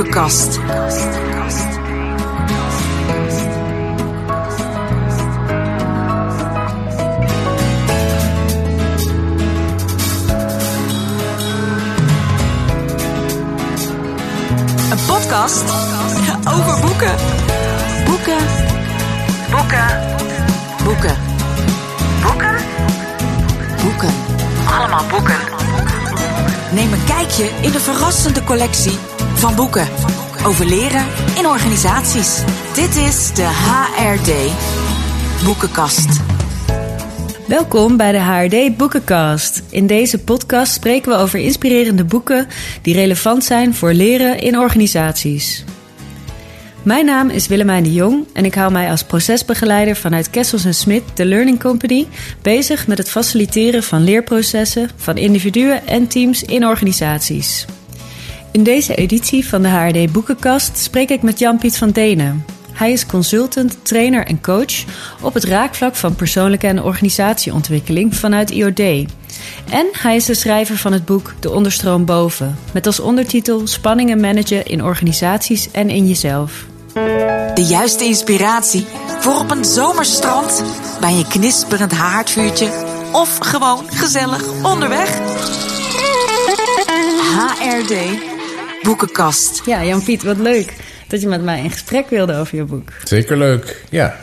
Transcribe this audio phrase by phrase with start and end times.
[0.00, 0.56] Boekenkast.
[0.56, 0.62] Een
[15.06, 15.62] podcast
[16.48, 17.14] over boeken.
[18.04, 18.38] Boeken.
[19.50, 20.00] Boeken.
[20.84, 21.16] Boeken.
[22.22, 22.56] Boeken.
[23.82, 24.14] Boeken.
[24.78, 25.38] Allemaal boeken.
[26.72, 29.09] Neem een kijkje in de verrassende collectie
[29.40, 29.88] van boeken
[30.46, 32.42] over leren in organisaties.
[32.74, 34.32] Dit is de HRD
[35.44, 36.20] Boekenkast.
[37.46, 39.62] Welkom bij de HRD Boekencast.
[39.70, 42.46] In deze podcast spreken we over inspirerende boeken
[42.82, 45.64] die relevant zijn voor leren in organisaties.
[46.82, 51.02] Mijn naam is Willemijn de Jong en ik hou mij als procesbegeleider vanuit Kessels Smit,
[51.14, 52.06] de Learning Company,
[52.42, 57.66] bezig met het faciliteren van leerprocessen van individuen en teams in organisaties.
[58.52, 62.44] In deze editie van de HRD Boekenkast spreek ik met Jan-Piet van Denen.
[62.72, 64.84] Hij is consultant, trainer en coach
[65.22, 68.78] op het raakvlak van persoonlijke en organisatieontwikkeling vanuit IOD.
[69.70, 74.20] En hij is de schrijver van het boek De Onderstroom Boven, met als ondertitel Spanningen
[74.20, 76.66] managen in organisaties en in jezelf.
[77.54, 78.86] De juiste inspiratie
[79.20, 80.64] voor op een zomerstrand,
[81.00, 82.70] bij een knisperend haardvuurtje
[83.12, 85.18] of gewoon gezellig onderweg.
[87.36, 88.29] HRD
[88.90, 89.62] Boekenkast.
[89.66, 90.76] Ja, Jan-Piet, wat leuk
[91.08, 92.92] dat je met mij in gesprek wilde over je boek.
[93.04, 94.16] Zeker leuk, ja.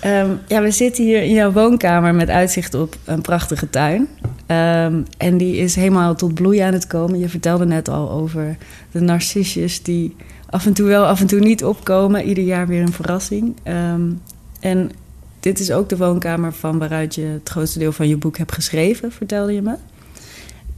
[0.00, 4.08] Ehm, ja, we zitten hier in jouw woonkamer met uitzicht op een prachtige tuin.
[4.46, 7.18] Ehm, en die is helemaal tot bloei aan het komen.
[7.18, 8.56] Je vertelde net al over
[8.90, 10.16] de narcisjes die
[10.50, 12.24] af en toe wel, af en toe niet opkomen.
[12.24, 13.56] Ieder jaar weer een verrassing.
[13.62, 14.10] Ehm,
[14.60, 14.90] en
[15.40, 18.52] dit is ook de woonkamer van waaruit je het grootste deel van je boek hebt
[18.52, 19.74] geschreven, vertelde je me.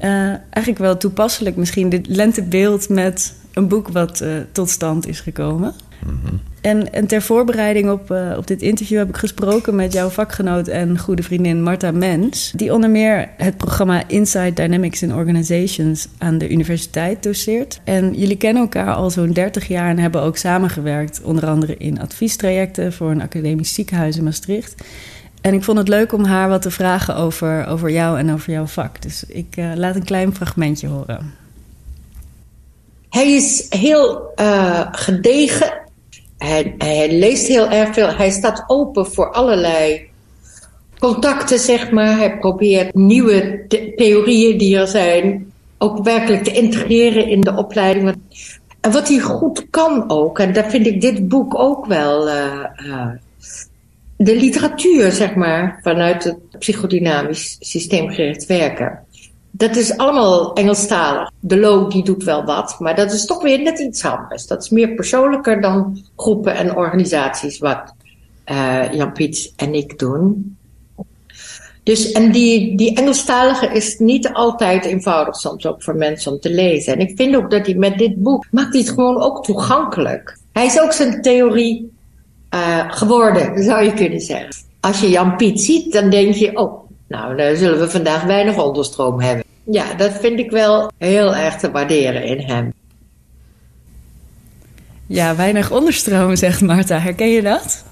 [0.04, 5.20] Uh, eigenlijk wel toepasselijk misschien dit lentebeeld met een boek wat uh, tot stand is
[5.20, 5.74] gekomen.
[6.06, 6.40] Mm-hmm.
[6.60, 10.68] En, en, ter voorbereiding op, uh, op dit interview heb ik gesproken met jouw vakgenoot
[10.68, 12.52] en goede vriendin Marta Mens.
[12.56, 17.80] Die onder meer het programma Inside Dynamics in Organizations aan de universiteit doseert.
[17.84, 21.22] En jullie kennen elkaar al zo'n 30 jaar en hebben ook samengewerkt.
[21.22, 24.84] Onder andere in adviestrajecten voor een academisch ziekenhuis in Maastricht.
[25.40, 28.52] En ik vond het leuk om haar wat te vragen over, over jou en over
[28.52, 29.02] jouw vak.
[29.02, 31.34] Dus ik uh, laat een klein fragmentje horen.
[33.10, 35.72] Hij is heel uh, gedegen.
[36.38, 38.14] Hij, hij, leest heel erg veel.
[38.14, 40.08] Hij staat open voor allerlei
[40.98, 42.16] contacten, zeg maar.
[42.16, 48.14] Hij probeert nieuwe the theorieën die er zijn ook werkelijk te integreren in de opleiding.
[48.80, 52.28] En wat hij goed kan ook, en daar vind ik dit boek ook wel.
[52.28, 52.64] Uh,
[54.22, 58.98] de literatuur, zeg maar, vanuit het psychodynamisch systeemgericht werken.
[59.50, 61.30] Dat is allemaal Engelstalig.
[61.40, 64.46] De Lo die doet wel wat, maar dat is toch weer net iets anders.
[64.46, 67.94] Dat is meer persoonlijker dan groepen en organisaties, wat
[68.46, 70.56] uh, Jan-Piet en ik doen.
[71.82, 76.50] Dus, en die, die Engelstalige is niet altijd eenvoudig soms ook voor mensen om te
[76.50, 76.92] lezen.
[76.92, 80.38] En ik vind ook dat hij met dit boek, maakt hij het gewoon ook toegankelijk.
[80.52, 81.98] Hij is ook zijn theorie
[82.54, 84.56] uh, geworden, zou je kunnen zeggen.
[84.80, 89.20] Als je Jan-Piet ziet, dan denk je, oh, nou, dan zullen we vandaag weinig onderstroom
[89.20, 89.44] hebben.
[89.64, 92.72] Ja, dat vind ik wel heel erg te waarderen in hem.
[95.06, 96.98] Ja, weinig onderstroom, zegt Marta.
[96.98, 97.84] Herken je dat?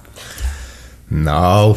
[1.07, 1.75] Nou,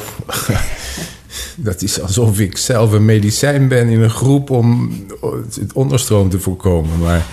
[1.56, 6.40] dat is alsof ik zelf een medicijn ben in een groep om het onderstroom te
[6.40, 6.98] voorkomen.
[6.98, 7.26] Maar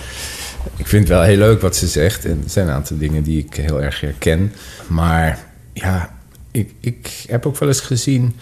[0.75, 2.25] ik vind het wel heel leuk wat ze zegt.
[2.25, 4.53] En er zijn een aantal dingen die ik heel erg herken.
[4.87, 5.39] Maar
[5.73, 6.17] ja,
[6.51, 8.33] ik, ik heb ook wel eens gezien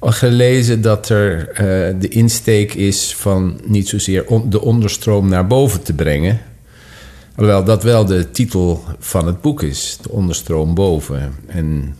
[0.00, 5.92] gelezen dat er uh, de insteek is van niet zozeer de onderstroom naar boven te
[5.92, 6.40] brengen.
[7.36, 11.34] Alhoewel dat wel de titel van het boek is, de onderstroom boven.
[11.46, 11.96] En,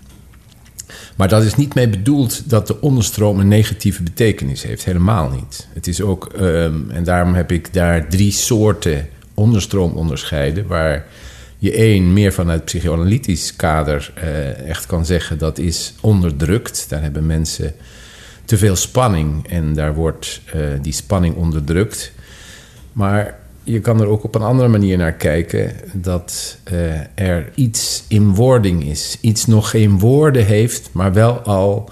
[1.16, 4.84] maar dat is niet mee bedoeld dat de onderstroom een negatieve betekenis heeft.
[4.84, 5.68] Helemaal niet.
[5.72, 11.06] Het is ook, um, en daarom heb ik daar drie soorten onderstroom onderscheiden, waar
[11.58, 16.86] je één meer vanuit psychoanalytisch kader uh, echt kan zeggen dat is onderdrukt.
[16.88, 17.74] Daar hebben mensen
[18.44, 22.12] te veel spanning en daar wordt uh, die spanning onderdrukt.
[22.92, 28.04] Maar je kan er ook op een andere manier naar kijken dat uh, er iets
[28.08, 29.18] in wording is.
[29.20, 31.90] Iets nog geen woorden heeft, maar wel al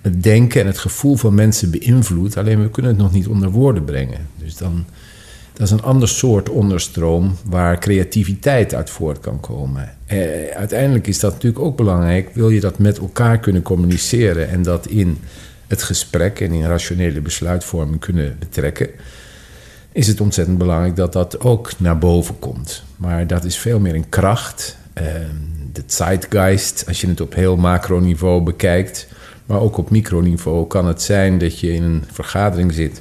[0.00, 2.36] het denken en het gevoel van mensen beïnvloedt.
[2.36, 4.26] Alleen we kunnen het nog niet onder woorden brengen.
[4.36, 4.84] Dus dan
[5.52, 9.94] dat is een ander soort onderstroom waar creativiteit uit voort kan komen.
[10.06, 10.18] Eh,
[10.56, 12.30] uiteindelijk is dat natuurlijk ook belangrijk.
[12.34, 15.18] Wil je dat met elkaar kunnen communiceren en dat in
[15.66, 18.88] het gesprek en in rationele besluitvorming kunnen betrekken,
[19.92, 22.82] is het ontzettend belangrijk dat dat ook naar boven komt.
[22.96, 24.76] Maar dat is veel meer een kracht.
[25.00, 25.04] Uh,
[25.72, 29.06] de zeitgeist, als je het op heel macroniveau bekijkt,
[29.46, 33.00] maar ook op microniveau, kan het zijn dat je in een vergadering zit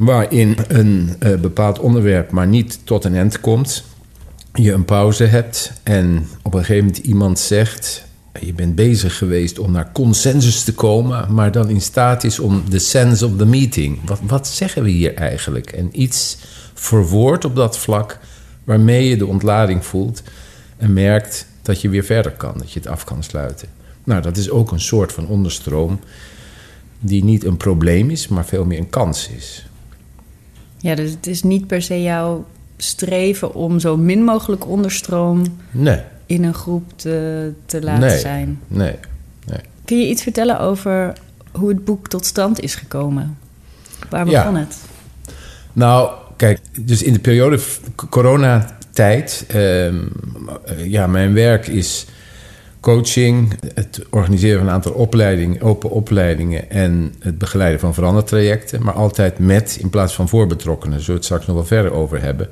[0.00, 3.84] waarin een uh, bepaald onderwerp maar niet tot een eind komt.
[4.52, 8.04] Je een pauze hebt en op een gegeven moment iemand zegt:
[8.40, 12.70] Je bent bezig geweest om naar consensus te komen, maar dan in staat is om
[12.70, 13.98] the sense of the meeting.
[14.04, 15.72] Wat, wat zeggen we hier eigenlijk?
[15.72, 16.38] En iets
[16.74, 18.18] verwoord op dat vlak
[18.64, 20.22] waarmee je de ontlading voelt
[20.76, 23.68] en merkt dat je weer verder kan, dat je het af kan sluiten.
[24.04, 26.00] Nou, dat is ook een soort van onderstroom
[27.00, 29.64] die niet een probleem is, maar veel meer een kans is.
[30.80, 32.44] Ja, dus het is niet per se jouw
[32.76, 36.00] streven om zo min mogelijk onderstroom nee.
[36.26, 38.18] in een groep te, te laten nee.
[38.18, 38.60] zijn.
[38.66, 38.94] Nee,
[39.46, 39.60] nee.
[39.84, 41.12] Kun je iets vertellen over
[41.52, 43.38] hoe het boek tot stand is gekomen?
[44.10, 44.42] Waar Ja.
[44.42, 44.76] begon het?
[45.72, 47.58] Nou, kijk, dus in de periode
[48.10, 49.96] coronatijd, ehm,
[50.76, 52.06] ja, mijn werk is
[52.80, 58.94] coaching, het organiseren van een aantal opleidingen, open opleidingen en het begeleiden van verandertrajecten, maar
[58.94, 61.00] altijd met in plaats van voor betrokkenen.
[61.00, 62.48] Zullen we het straks nog wel verder over hebben.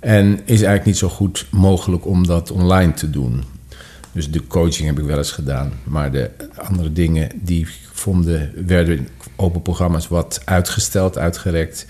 [0.00, 3.44] En is eigenlijk niet zo goed mogelijk om dat online te doen.
[4.12, 5.72] Dus de coaching heb ik wel eens gedaan.
[5.84, 11.86] Maar de andere dingen die vonden, werden open programma's wat uitgesteld, uitgerekt.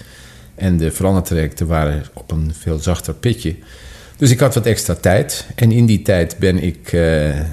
[0.54, 3.56] En de verandertrajecten waren op een veel zachter pitje.
[4.18, 5.46] Dus ik had wat extra tijd.
[5.54, 7.44] En in die tijd ben ik, eh, eh,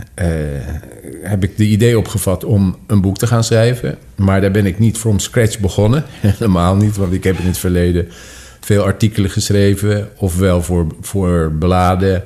[1.21, 3.97] heb ik de idee opgevat om een boek te gaan schrijven.
[4.15, 6.03] Maar daar ben ik niet from scratch begonnen.
[6.19, 8.07] Helemaal niet, want ik heb in het verleden
[8.59, 10.09] veel artikelen geschreven.
[10.17, 12.23] Ofwel voor, voor bladen,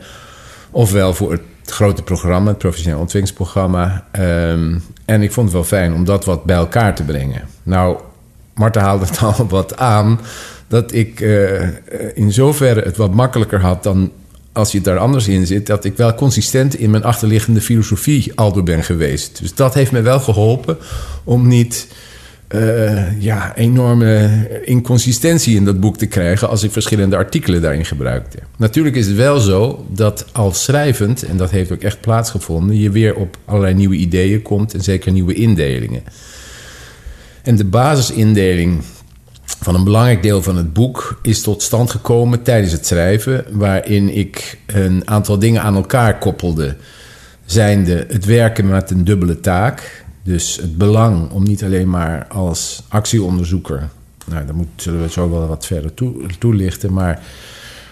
[0.72, 4.08] ofwel voor het grote programma, het professioneel ontwikkelingsprogramma.
[4.12, 7.42] Ehm, en ik vond het wel fijn om dat wat bij elkaar te brengen.
[7.64, 7.98] Nou,
[8.54, 10.20] Marta haalde het al wat aan
[10.68, 11.62] dat ik eh,
[12.14, 14.12] in zoverre het wat makkelijker had dan
[14.60, 18.54] als je daar anders in zit, dat ik wel consistent in mijn achterliggende filosofie al
[18.54, 19.40] door ben geweest.
[19.42, 20.78] Dus dat heeft me wel geholpen
[21.24, 21.88] om niet
[22.48, 24.30] eh, ja, enorme
[24.64, 28.38] inconsistentie in dat boek te krijgen als ik verschillende artikelen daarin gebruikte.
[28.58, 32.92] Natuurlijk is het wel zo dat als schrijvend, en dat heeft ook echt plaatsgevonden, je
[32.92, 36.04] weer op allerlei nieuwe ideeën komt en zeker nieuwe indelingen.
[37.44, 38.82] En de basisindeling
[39.62, 44.16] van een belangrijk deel van het boek is tot stand gekomen tijdens het schrijven, waarin
[44.16, 46.76] ik een aantal dingen aan elkaar koppelde.
[47.46, 50.06] Zijnde het werken met een dubbele taak.
[50.24, 53.90] Dus het belang om niet alleen maar als actieonderzoeker.
[54.26, 56.94] Nou, daar zullen we zo wel wat verder toe, toelichten.
[56.94, 57.22] Maar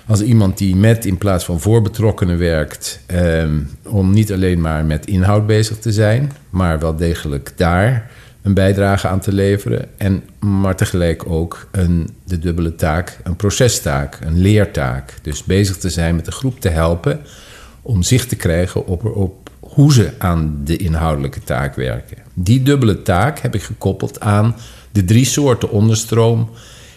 [0.07, 2.99] als iemand die met in plaats van voor betrokkenen werkt.
[3.05, 6.31] ehm, om niet alleen maar met inhoud bezig te zijn.
[6.49, 8.11] maar wel degelijk daar
[8.47, 9.87] een bijdrage aan te leveren.
[9.97, 15.13] En, maar tegelijk ook een, de dubbele taak, een procestaak, een leertaak.
[15.21, 17.19] Dus bezig te zijn met de groep te helpen
[17.81, 22.17] om zicht te krijgen op, hoe ze aan de inhoudelijke taak werken.
[22.33, 24.55] Die dubbele taak heb ik gekoppeld aan
[24.91, 26.49] de drie soorten onderstroom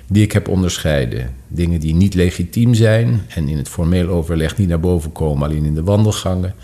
[0.06, 1.35] die ik heb onderscheiden.
[1.49, 5.64] Dingen die niet legitiem zijn en in het formeel overleg niet naar boven komen, alleen
[5.64, 6.55] in de wandelgangen.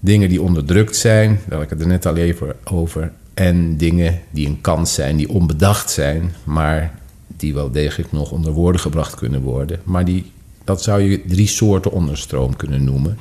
[0.00, 3.12] Dingen die onderdrukt zijn, had ik het er net al even over.
[3.36, 8.52] En dingen die een kans zijn, die onbedacht zijn, maar die wel degelijk nog onder
[8.52, 9.80] woorden gebracht kunnen worden.
[9.84, 10.30] Maar die,
[10.64, 13.18] dat zou je drie soorten onderstroom kunnen noemen.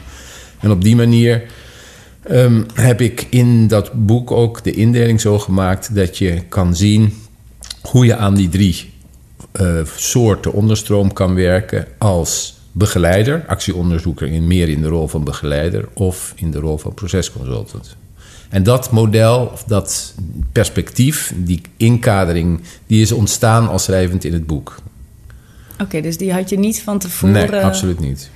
[0.59, 1.43] En op die manier
[2.23, 7.13] ehm, heb ik in dat boek ook de indeling zo gemaakt dat je kan zien
[7.81, 8.93] hoe je aan die drie
[9.51, 15.87] eh, soorten onderstroom kan werken als begeleider, actieonderzoeker in meer in de rol van begeleider
[15.93, 17.95] of in de rol van procesconsultant.
[18.55, 20.13] En dat model, of dat
[20.51, 24.75] perspectief, die inkadering, die is ontstaan als schrijvend in het boek.
[25.81, 27.33] Oké, dus die had je niet van tevoren.
[27.51, 28.29] Nee, absoluut niet.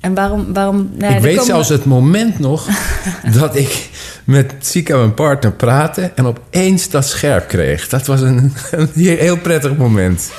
[0.00, 0.52] En waarom?
[0.52, 2.68] waarom nou, ja, ik weet komen- zelfs het moment nog
[3.40, 3.90] dat ik
[4.24, 7.88] met Sika, mijn partner, praatte en opeens dat scherp kreeg.
[7.88, 10.30] Dat was een, een heel prettig moment.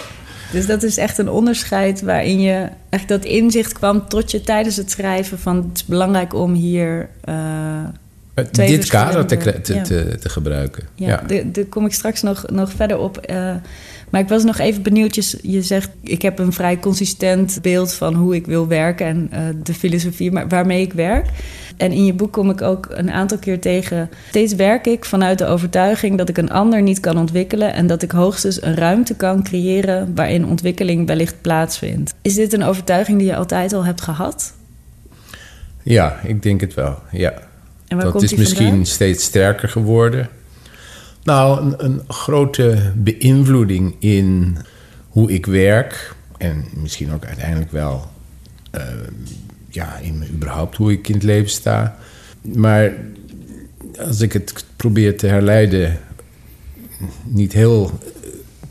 [0.51, 4.75] Dus dat is echt een onderscheid waarin je echt dat inzicht kwam tot je tijdens
[4.75, 7.09] het schrijven van het is belangrijk om hier.
[7.23, 7.35] eh,
[8.51, 9.81] Dit kader te, te, ja.
[9.83, 10.83] te, te gebruiken.
[10.95, 13.17] ja, Daar kom ik straks nog, nog verder op.
[13.17, 13.55] eh,
[14.09, 15.37] maar ik was nog even benieuwd.
[15.41, 19.41] Je zegt, ik heb een vrij consistent beeld van hoe ik wil werken en eh,
[19.63, 21.25] de filosofie maar, waarmee ik werk.
[21.77, 24.09] En in je boek kom ik ook een aantal keer tegen.
[24.29, 28.01] Steeds werk ik vanuit de overtuiging dat ik een ander niet kan ontwikkelen en dat
[28.01, 32.13] ik hoogstens een ruimte kan creëren waarin ontwikkeling wellicht plaatsvindt.
[32.21, 34.53] Is dit een overtuiging die je altijd al hebt gehad?
[35.83, 36.99] ja, ik denk het wel.
[37.11, 37.33] Ja.
[37.87, 40.29] En waar dat komt is die misschien steeds sterker geworden.
[41.23, 44.57] Nou, een, een grote beïnvloeding in
[45.09, 48.11] hoe ik werk en misschien ook uiteindelijk wel
[48.75, 48.81] uh,
[49.69, 51.97] ja, in, überhaupt hoe ik in het leven sta.
[52.41, 52.93] Maar
[53.99, 55.99] als ik het probeer te herleiden,
[57.23, 57.99] niet heel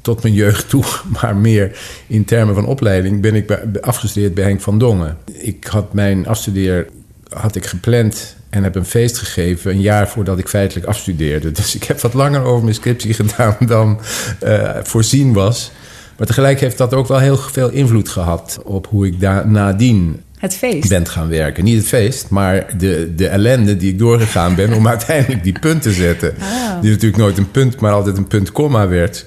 [0.01, 0.85] tot mijn jeugd toe,
[1.21, 5.17] maar meer in termen van opleiding, ben ik afgestudeerd bij Henk van Dongen.
[5.33, 6.89] Ik had mijn afstudeer
[7.29, 11.53] had ik gepland en heb een feest gegeven een jaar voordat ik feitelijk afstudeerde.
[11.53, 14.01] Dus ik heb wat langer over mijn scriptie gedaan dan
[14.45, 15.71] uh, voorzien was.
[16.17, 20.21] Maar tegelijk heeft dat ook wel heel veel invloed gehad op hoe ik daar nadien
[20.39, 20.89] het feest.
[20.89, 21.65] ben gaan werken.
[21.65, 25.83] Niet het feest, maar de, de ellende die ik doorgegaan ben om uiteindelijk die punt
[25.83, 26.35] te zetten.
[26.41, 26.81] Ah.
[26.81, 29.27] Die natuurlijk nooit een punt, maar altijd een punt komma werd.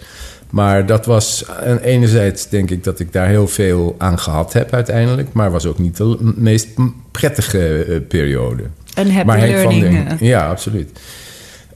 [0.50, 1.46] Maar dat was
[1.82, 5.34] enerzijds denk ik dat ik daar heel veel aan gehad heb uiteindelijk.
[5.34, 6.68] Maar was ook niet de meest
[7.12, 8.64] prettige uh, periode.
[8.94, 10.06] Een happy maar learning.
[10.08, 11.00] Van ja, absoluut.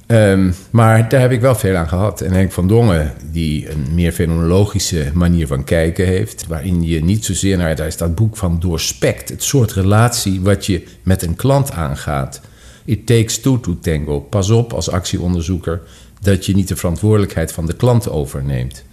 [0.08, 2.22] Ehm, maar daar heb ik wel veel aan gehad.
[2.22, 6.48] En Henk van Dongen, die een meer fenomenologische manier van kijken heeft...
[6.48, 7.76] waarin je niet zozeer naar...
[7.76, 9.30] daar is dat boek van doorspekt.
[9.30, 12.42] Het soort relatie wat je met een klant aangaat.
[12.86, 14.20] It takes two to tango.
[14.20, 15.82] Pas op als actieonderzoeker
[16.24, 18.84] dat je niet de verantwoordelijkheid van de klant overneemt.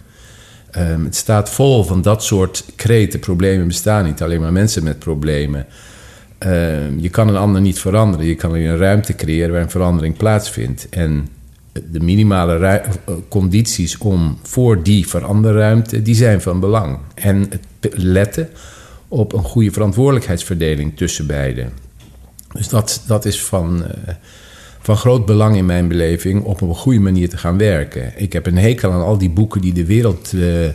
[0.71, 3.19] Ehm, het staat vol van dat soort kreten.
[3.19, 5.65] Problemen bestaan niet, alleen maar mensen met problemen.
[6.37, 8.25] Ehm, je kan een ander niet veranderen.
[8.25, 10.89] Je kan een ruimte creëren waar een verandering plaatsvindt.
[10.89, 11.27] En
[11.71, 12.89] de minimale eh,
[13.29, 16.97] condities om voor die veranderruimte, die zijn van belang.
[17.15, 18.49] En het letten
[19.07, 21.71] op een goede verantwoordelijkheidsverdeling tussen beiden.
[22.53, 24.13] Dus dat, dat is van, uh,
[24.81, 28.13] van groot belang in mijn beleving op een goede manier te gaan werken.
[28.15, 30.71] Ik heb een hekel aan al die boeken die de wereld uh, uh,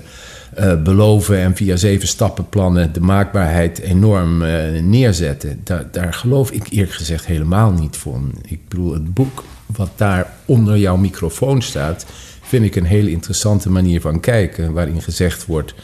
[0.83, 5.61] beloven en via zeven stappenplannen de maakbaarheid enorm uh, neerzetten.
[5.65, 8.33] Daar, daar geloof ik eerlijk gezegd helemaal niet van.
[8.43, 12.07] Ik bedoel, het boek wat daar onder jouw microfoon staat,
[12.43, 15.75] vind ik een hele interessante manier van kijken, waarin gezegd wordt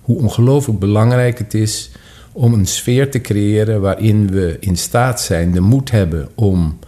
[0.00, 1.90] hoe ongelooflijk belangrijk het is
[2.32, 6.78] om een sfeer te creëren waarin we in staat zijn, de moed hebben om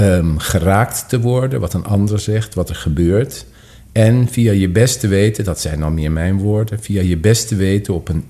[0.00, 3.46] um, geraakt te worden, wat een ander zegt, wat er gebeurt.
[3.92, 7.94] En via je beste weten, dat zijn dan meer mijn woorden, via je beste weten
[7.94, 8.24] op een,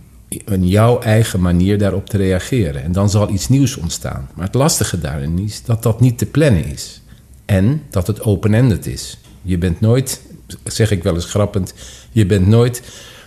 [0.44, 2.82] een jouw eigen manier daarop te reageren.
[2.82, 4.28] En dan zal iets nieuws ontstaan.
[4.34, 7.02] Maar het lastige daarin is dat dat niet te plannen is.
[7.44, 9.18] En dat het open-ended is.
[9.42, 10.20] Je bent nooit,
[10.64, 11.74] zeg ik wel eens grappend,
[12.10, 12.82] je bent nooit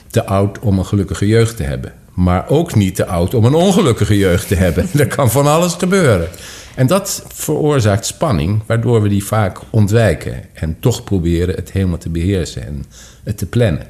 [0.10, 1.94] te oud om een gelukkige jeugd te hebben.
[2.14, 4.88] Maar ook niet te oud om een ongelukkige jeugd te hebben.
[5.00, 6.28] er kan van alles gebeuren.
[6.76, 12.10] En dat veroorzaakt spanning, waardoor we die vaak ontwijken en toch proberen het helemaal te
[12.10, 12.86] beheersen en
[13.24, 13.88] het te plannen.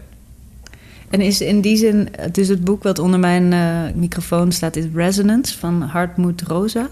[1.09, 4.85] En is in die zin, dus het boek wat onder mijn uh, microfoon staat, is
[4.93, 6.89] Resonance van Hartmut Rosa.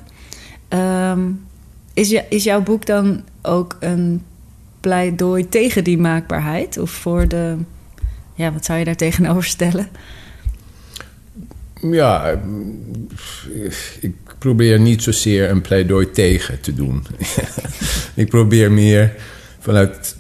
[1.12, 1.46] Um,
[1.94, 4.24] is, je, is jouw boek dan ook een
[4.80, 6.78] pleidooi tegen die maakbaarheid?
[6.78, 7.56] Of voor de,
[8.34, 9.90] ja, wat zou je daar tegenover stellen?
[11.82, 12.42] Ja,
[14.00, 17.06] ik probeer niet zozeer een pleidooi tegen te doen.
[18.16, 19.16] ik probeer meer
[19.60, 20.16] vanuit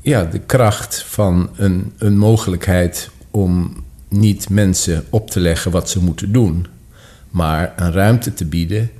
[0.00, 6.02] ja, de kracht van een, een mogelijkheid om niet mensen op te leggen wat ze
[6.02, 6.66] moeten doen,
[7.30, 8.90] maar een ruimte te bieden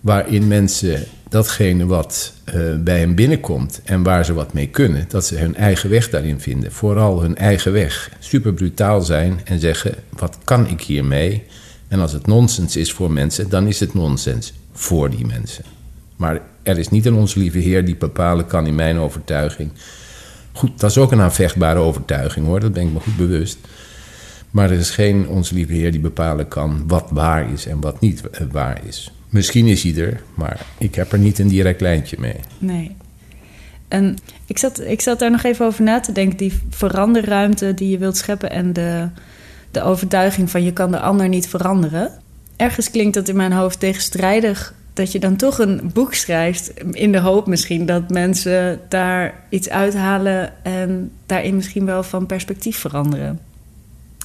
[0.00, 5.26] waarin mensen datgene wat uh, bij hen binnenkomt en waar ze wat mee kunnen, dat
[5.26, 6.72] ze hun eigen weg daarin vinden.
[6.72, 8.10] Vooral hun eigen weg.
[8.18, 11.42] Super brutaal zijn en zeggen: wat kan ik hiermee?
[11.88, 15.64] En als het nonsens is voor mensen, dan is het nonsens voor die mensen.
[16.16, 19.70] Maar er is niet een onze lieve Heer die bepalen kan in mijn overtuiging.
[20.52, 23.58] Goed, dat is ook een aanvechtbare overtuiging hoor, dat ben ik me goed bewust.
[24.50, 28.00] Maar er is geen onze lieve Heer die bepalen kan wat waar is en wat
[28.00, 29.12] niet waar is.
[29.30, 32.36] Misschien is hij er, maar ik heb er niet een direct lijntje mee.
[32.58, 32.96] Nee.
[33.88, 36.36] En ik zat, ik zat daar nog even over na te denken.
[36.36, 39.08] Die veranderruimte die je wilt scheppen en de,
[39.70, 42.10] de overtuiging van je kan de ander niet veranderen.
[42.56, 47.12] Ergens klinkt dat in mijn hoofd tegenstrijdig dat je dan toch een boek schrijft in
[47.12, 53.40] de hoop misschien dat mensen daar iets uithalen en daarin misschien wel van perspectief veranderen.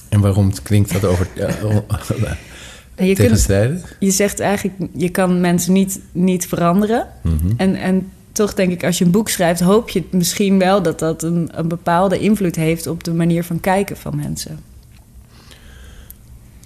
[0.08, 1.28] En waarom klinkt dat over
[2.96, 3.80] je tegenstrijdig?
[3.80, 7.06] Kunt, je zegt eigenlijk, je kan mensen niet, niet veranderen.
[7.22, 7.52] Mhm.
[7.56, 10.98] en, en toch denk ik, als je een boek schrijft, hoop je misschien wel dat
[10.98, 14.58] dat een, een bepaalde invloed heeft op de manier van kijken van mensen.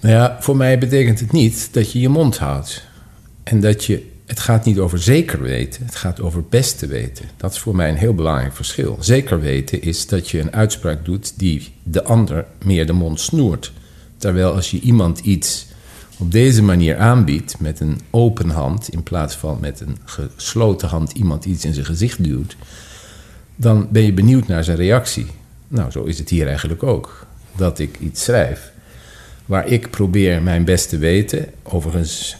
[0.01, 2.83] Nou ja, voor mij betekent het niet dat je je mond houdt.
[3.43, 7.25] En dat je, het gaat niet over zeker weten, het gaat over beste weten.
[7.37, 8.97] Dat is voor mij een heel belangrijk verschil.
[8.99, 13.71] Zeker weten is dat je een uitspraak doet die de ander meer de mond snoert.
[14.17, 15.67] Terwijl als je iemand iets
[16.21, 21.11] op deze manier aanbiedt, met een open hand in plaats van met een gesloten hand
[21.11, 22.55] iemand iets in zijn gezicht duwt,
[23.55, 25.25] dan ben je benieuwd naar zijn reactie.
[25.67, 27.25] Nou, zo is het hier eigenlijk ook
[27.55, 28.71] dat ik iets schrijf.
[29.45, 31.45] Waar ik probeer mijn best te weten.
[31.63, 32.37] Overigens,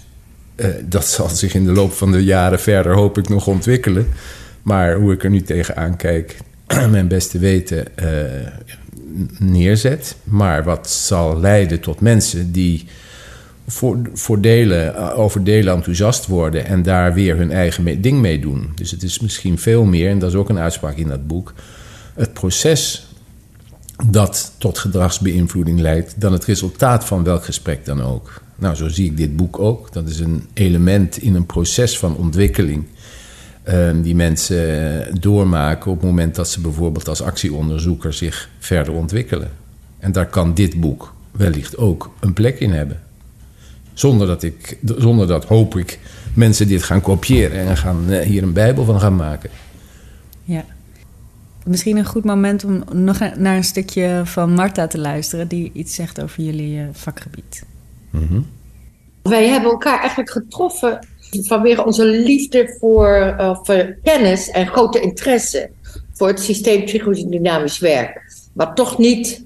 [0.56, 4.08] uh, dat zal zich in de loop van de jaren verder hoop ik nog ontwikkelen.
[4.62, 6.38] Maar hoe ik er nu tegenaan kijk,
[6.90, 8.08] mijn best te weten uh,
[9.40, 10.16] neerzet.
[10.24, 12.88] Maar wat zal leiden tot mensen die
[13.68, 18.72] voor, delen, over delen enthousiast worden en daar weer hun eigen ding mee doen.
[18.76, 21.54] Dus het is misschien veel meer, en dat is ook een uitspraak in dat boek,
[22.14, 23.06] het proces
[24.06, 28.42] dat tot gedragsbeïnvloeding leidt, dan het resultaat van welk gesprek dan ook.
[28.56, 29.94] Nou, zo zie ik dit boek ook.
[29.94, 32.86] Dat is een element in een proces van ontwikkeling.
[33.70, 39.52] Uh, die mensen doormaken op het moment dat ze bijvoorbeeld als actieonderzoeker zich verder ontwikkelen.
[40.00, 43.00] En daar kan dit boek wellicht ook een plek in hebben.
[44.02, 46.00] Zonder dat, ik, zonder dat hoop ik
[46.36, 49.50] mensen dit gaan kopiëren en gaan, eh, hier een Bijbel van gaan maken.
[50.44, 50.66] Ja.
[51.66, 55.96] Misschien een goed moment om nog naar een stukje van Marta te luisteren, die iets
[55.96, 57.64] zegt over jullie eh, vakgebied.
[58.10, 58.46] Mm
[59.22, 65.70] Wij hebben elkaar eigenlijk getroffen vanwege onze liefde voor, uh, voor kennis en grote interesse
[66.14, 68.22] voor het systeem psychodynamisch werk.
[68.54, 69.46] Wat toch niet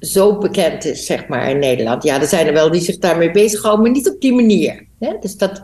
[0.00, 2.02] zo bekend is, zeg maar, in Nederland.
[2.02, 4.86] Ja, er zijn er wel die zich daarmee bezighouden, maar niet op die manier.
[4.98, 5.12] Hè?
[5.20, 5.62] Dus dat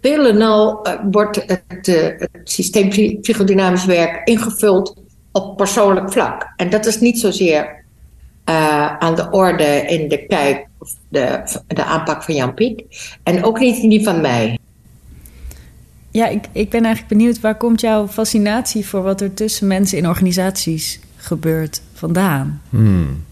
[0.00, 2.88] veel en al uh, wordt het, uh, het systeem
[3.20, 4.96] psychodynamisch werk ingevuld
[5.32, 6.52] op persoonlijk vlak.
[6.56, 7.84] En dat is niet zozeer
[8.48, 12.84] uh, aan de orde in de kijk, of de, de aanpak van Jan Piek.
[13.22, 14.58] En ook niet in die van mij.
[16.10, 19.98] Ja, ik, ik ben eigenlijk benieuwd, waar komt jouw fascinatie voor wat er tussen mensen
[19.98, 22.62] in organisaties gebeurt vandaan?
[22.70, 23.24] Hmm.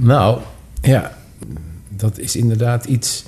[0.00, 0.40] Nou,
[0.80, 1.18] ja,
[1.88, 3.24] dat is inderdaad iets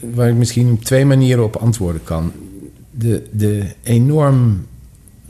[0.00, 2.32] waar ik misschien op twee manieren op antwoorden kan.
[2.90, 4.66] De, de enorm,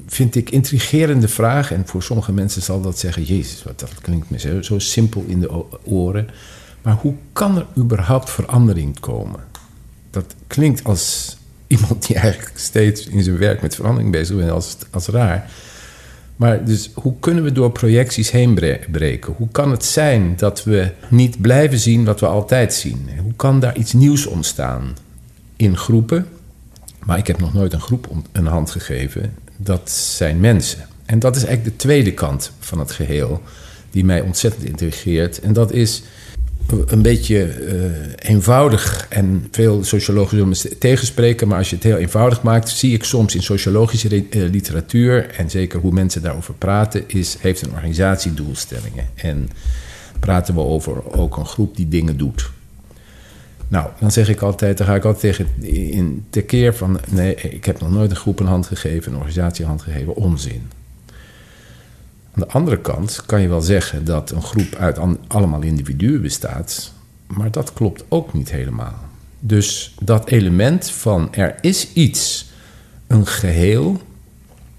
[0.06, 4.30] vind ik, intrigerende vraag, en voor sommige mensen zal dat zeggen: Jezus, wat, dat klinkt
[4.30, 6.28] me zo, zo simpel in de oren.
[6.82, 9.40] Maar hoe kan er überhaupt verandering komen?
[10.10, 14.76] Dat klinkt als iemand die eigenlijk steeds in zijn werk met verandering bezig is, als,
[14.90, 15.50] als raar.
[16.40, 18.54] Maar dus hoe kunnen we door projecties heen
[18.90, 19.32] breken?
[19.36, 23.08] Hoe kan het zijn dat we niet blijven zien wat we altijd zien?
[23.22, 24.96] Hoe kan daar iets nieuws ontstaan?
[25.56, 26.26] In groepen,
[27.04, 30.86] maar ik heb nog nooit een groep een hand gegeven, dat zijn mensen.
[31.04, 33.42] En dat is eigenlijk de tweede kant van het geheel,
[33.90, 35.40] die mij ontzettend intrigeert.
[35.40, 36.02] En dat is
[36.86, 41.96] een beetje uh, eenvoudig en veel sociologen zullen me tegenspreken, maar als je het heel
[41.96, 47.04] eenvoudig maakt, zie ik soms in sociologische uh, literatuur en zeker hoe mensen daarover praten,
[47.06, 49.08] is, heeft een organisatie doelstellingen.
[49.14, 49.48] En
[50.20, 52.50] praten we over ook een groep die dingen doet.
[53.68, 55.46] Nou, dan zeg ik altijd, dan ga ik altijd tegen
[55.94, 59.62] in tekeer van nee, ik heb nog nooit een groep een hand gegeven, een organisatie
[59.62, 60.68] een hand gegeven, onzin.
[62.34, 66.92] Aan de andere kant kan je wel zeggen dat een groep uit allemaal individuen bestaat,
[67.26, 68.98] maar dat klopt ook niet helemaal.
[69.40, 72.50] Dus dat element van er is iets,
[73.06, 74.00] een geheel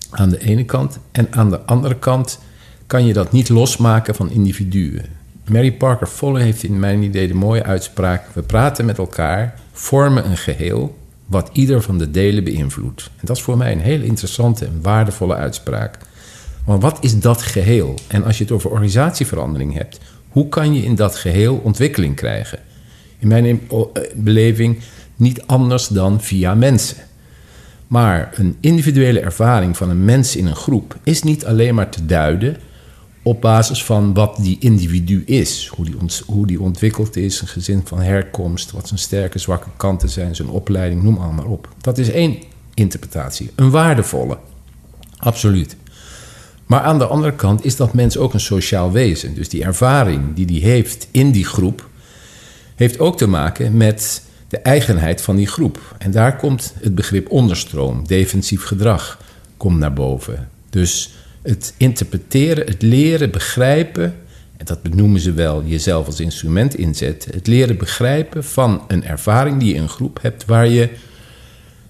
[0.09, 2.39] aan de ene kant, en aan de andere kant
[2.87, 5.05] kan je dat niet losmaken van individuen.
[5.49, 10.25] Mary Parker Folle heeft in mijn idee de mooie uitspraak: we praten met elkaar, vormen
[10.25, 13.09] een geheel wat ieder van de delen beïnvloedt.
[13.17, 15.97] En dat is voor mij een heel interessante en waardevolle uitspraak.
[16.65, 17.95] Maar wat is dat geheel?
[18.07, 22.59] En als je het over organisatieverandering hebt, hoe kan je in dat geheel ontwikkeling krijgen?
[23.19, 23.79] In mijn eh,
[24.15, 24.79] beleving
[25.15, 26.97] niet anders dan via mensen.
[27.87, 32.05] Maar een individuele ervaring van een mens in een groep is niet alleen maar te
[32.05, 32.57] duiden
[33.23, 35.95] op basis van wat die individu is, hoe die,
[36.25, 40.49] hoe die ontwikkeld is, een gezin van herkomst, wat zijn sterke, zwakke kanten zijn, zijn
[40.49, 41.69] opleiding, noem allemaal op.
[41.81, 42.37] Dat is één
[42.73, 44.37] interpretatie, een waardevolle,
[45.17, 45.75] absoluut.
[46.71, 49.33] Maar aan de andere kant is dat mens ook een sociaal wezen.
[49.33, 51.89] Dus die ervaring die die heeft in die groep,
[52.75, 55.95] heeft ook te maken met de eigenheid van die groep.
[55.97, 59.19] En daar komt het begrip onderstroom, defensief gedrag,
[59.57, 60.49] komt naar boven.
[60.69, 64.15] Dus het interpreteren, het leren begrijpen,
[64.57, 69.59] en dat benoemen ze wel jezelf als instrument inzetten, het leren begrijpen van een ervaring
[69.59, 70.89] die je in een groep hebt, waar je,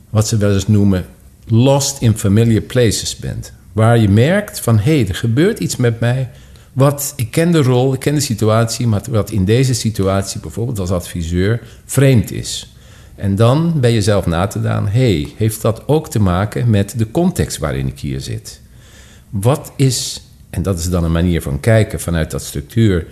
[0.10, 1.06] wat ze wel eens noemen,
[1.48, 3.54] lost in familiar places bent.
[3.74, 6.30] Waar je merkt van hé, hey, er gebeurt iets met mij.
[6.74, 10.80] Wat, ik ken de rol, ik ken de situatie, maar wat in deze situatie, bijvoorbeeld
[10.80, 12.76] als adviseur, vreemd is.
[13.16, 16.70] En dan ben je zelf na te daan, hé, hey, heeft dat ook te maken
[16.70, 18.62] met de context waarin ik hier zit?
[19.30, 23.08] Wat is, en dat is dan een manier van kijken vanuit dat structuur,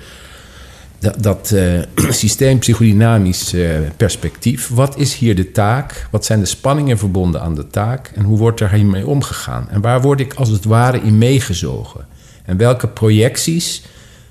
[1.00, 4.68] dat, dat psychodynamisch uh, perspectief.
[4.68, 6.08] Wat is hier de taak?
[6.12, 8.12] Wat zijn de spanningen verbonden aan de taak?
[8.16, 9.70] En hoe wordt er hiermee omgegaan?
[9.70, 12.08] En waar word ik als het ware in meegezogen?
[12.46, 13.84] En welke projecties,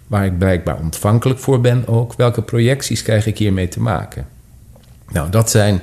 [0.07, 4.27] waar ik blijkbaar ontvankelijk voor ben ook, welke projecties krijg ik hiermee te maken?
[5.09, 5.81] Nou, dat zijn,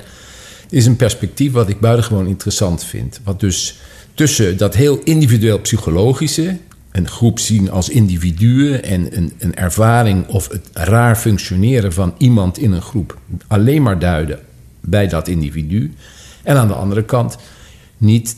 [0.70, 3.20] is een perspectief wat ik buitengewoon interessant vind.
[3.24, 3.80] Wat dus
[4.14, 6.58] tussen dat heel individueel psychologische,
[6.96, 12.58] een groep zien als individuen en een, een ervaring of het raar functioneren van iemand
[12.58, 14.40] in een groep alleen maar duiden
[14.82, 15.94] bij dat individu.
[16.44, 17.38] En aan de andere kant
[17.98, 18.36] niet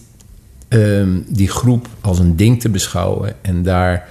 [0.69, 4.07] um, die groep als een ding te beschouwen en daar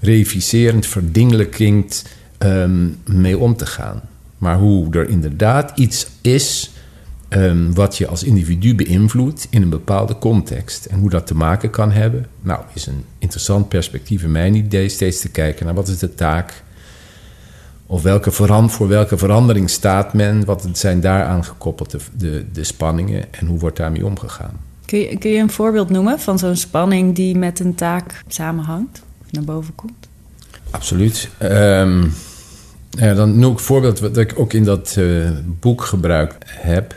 [0.00, 2.04] reificerend, verdingelijkend
[2.38, 4.02] um, mee om te gaan.
[4.38, 6.70] Maar hoe er inderdaad iets is
[7.36, 10.84] um, wat je als individu beïnvloedt in een bepaalde context.
[10.84, 14.88] En hoe dat te maken kan hebben, nou, is een interessant perspectief in mijn idee
[14.88, 16.64] steeds te kijken naar wat is de taak.
[17.86, 20.44] Of welke verand, voor welke verandering staat men?
[20.44, 24.60] Wat zijn daaraan gekoppeld de, de, de spanningen en hoe wordt daarmee omgegaan?
[24.84, 29.02] Kun je, kun je een voorbeeld noemen van zo'n spanning die met een taak samenhangt
[29.24, 30.08] of naar boven komt?
[30.70, 31.28] Absoluut.
[31.42, 32.12] Um,
[32.90, 36.94] ja, dan noem ik een voorbeeld wat ik ook in dat uh, boek gebruikt heb.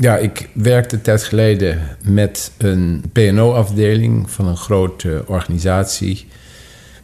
[0.00, 6.26] Ja, ik werkte tijd geleden met een PNO-afdeling van een grote organisatie.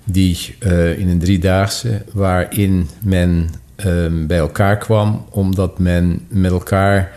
[0.04, 3.50] Die uh, in een driedaagse, waarin men
[3.86, 7.12] uh, bij elkaar kwam omdat men met elkaar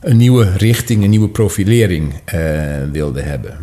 [0.00, 3.56] een nieuwe richting, een nieuwe profilering uh, wilde hebben.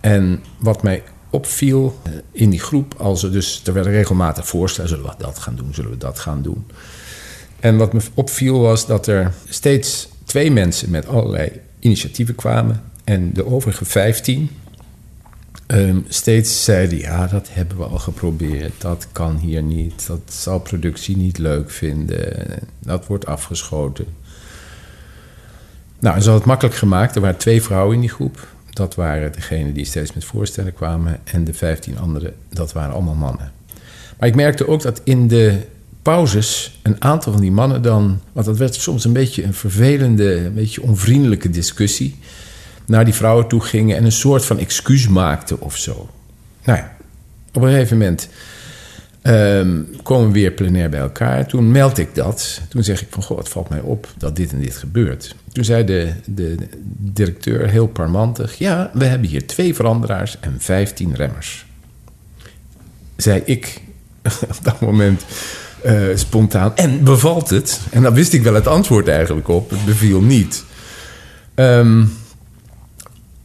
[0.00, 4.90] En wat mij opviel eh, in die groep, als er dus, er werden regelmatig voorstellen,
[4.90, 6.66] zullen we dat gaan doen, zullen we dat gaan doen.
[7.60, 13.32] En wat me opviel was dat er steeds twee mensen met allerlei initiatieven kwamen en
[13.32, 14.50] de overige vijftien
[15.66, 20.60] um, steeds zeiden: Ja, dat hebben we al geprobeerd, dat kan hier niet, dat zal
[20.60, 22.46] productie niet leuk vinden,
[22.78, 24.06] dat wordt afgeschoten.
[25.98, 27.14] Nou, en ze hadden het makkelijk gemaakt.
[27.14, 28.48] Er waren twee vrouwen in die groep.
[28.70, 31.20] Dat waren degenen die steeds met voorstellen kwamen.
[31.24, 33.52] En de vijftien anderen, dat waren allemaal mannen.
[34.18, 35.66] Maar ik merkte ook dat in de
[36.02, 38.20] pauzes een aantal van die mannen dan...
[38.32, 42.18] want dat werd soms een beetje een vervelende, een beetje onvriendelijke discussie...
[42.86, 46.08] naar die vrouwen toe gingen en een soort van excuus maakten of zo.
[46.64, 46.96] Nou ja,
[47.52, 48.28] op een gegeven moment
[49.22, 51.46] Um, komen we weer plenair bij elkaar.
[51.46, 52.60] Toen meld ik dat.
[52.68, 55.34] Toen zeg ik van, goh, het valt mij op dat dit en dit gebeurt.
[55.52, 56.56] Toen zei de, de
[56.98, 58.58] directeur heel parmantig...
[58.58, 61.66] ja, we hebben hier twee veranderaars en vijftien remmers.
[63.16, 63.80] Zei ik
[64.56, 65.24] op dat moment
[65.86, 66.76] uh, spontaan.
[66.76, 67.80] En bevalt het?
[67.90, 69.70] En dan wist ik wel het antwoord eigenlijk op.
[69.70, 70.64] Het beviel niet.
[71.54, 72.12] Um,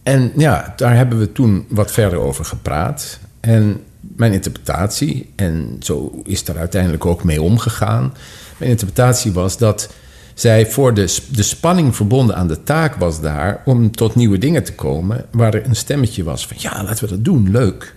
[0.04, 3.19] en ja, daar hebben we toen wat verder over gepraat.
[3.39, 8.13] En mijn interpretatie, en zo is daar uiteindelijk ook mee omgegaan.
[8.58, 9.93] Mijn interpretatie was dat
[10.34, 14.63] zij voor de, de spanning verbonden aan de taak was daar om tot nieuwe dingen
[14.63, 17.95] te komen, waar er een stemmetje was van ja, laten we dat doen, leuk.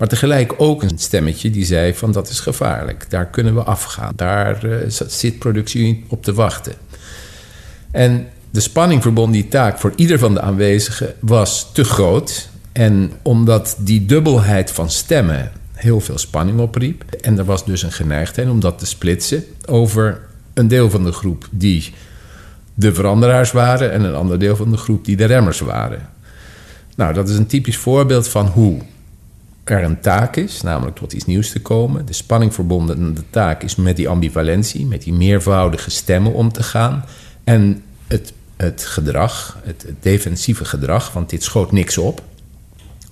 [0.00, 4.12] Maar tegelijk ook een stemmetje die zei van dat is gevaarlijk, daar kunnen we afgaan,
[4.16, 6.72] daar uh, zit productie op te wachten.
[7.90, 12.48] En de spanning verbonden die taak voor ieder van de aanwezigen was te groot.
[12.72, 17.04] En omdat die dubbelheid van stemmen heel veel spanning opriep.
[17.20, 20.20] En er was dus een geneigdheid om dat te splitsen over
[20.54, 21.92] een deel van de groep die
[22.74, 26.08] de veranderaars waren en een ander deel van de groep die de remmers waren.
[26.96, 28.80] Nou, dat is een typisch voorbeeld van hoe
[29.70, 32.06] er een taak is, namelijk tot iets nieuws te komen.
[32.06, 36.52] De spanning verbonden aan de taak is met die ambivalentie, met die meervoudige stemmen om
[36.52, 37.04] te gaan.
[37.44, 42.22] En het, het gedrag, het, defensieve gedrag, want dit schoot niks op.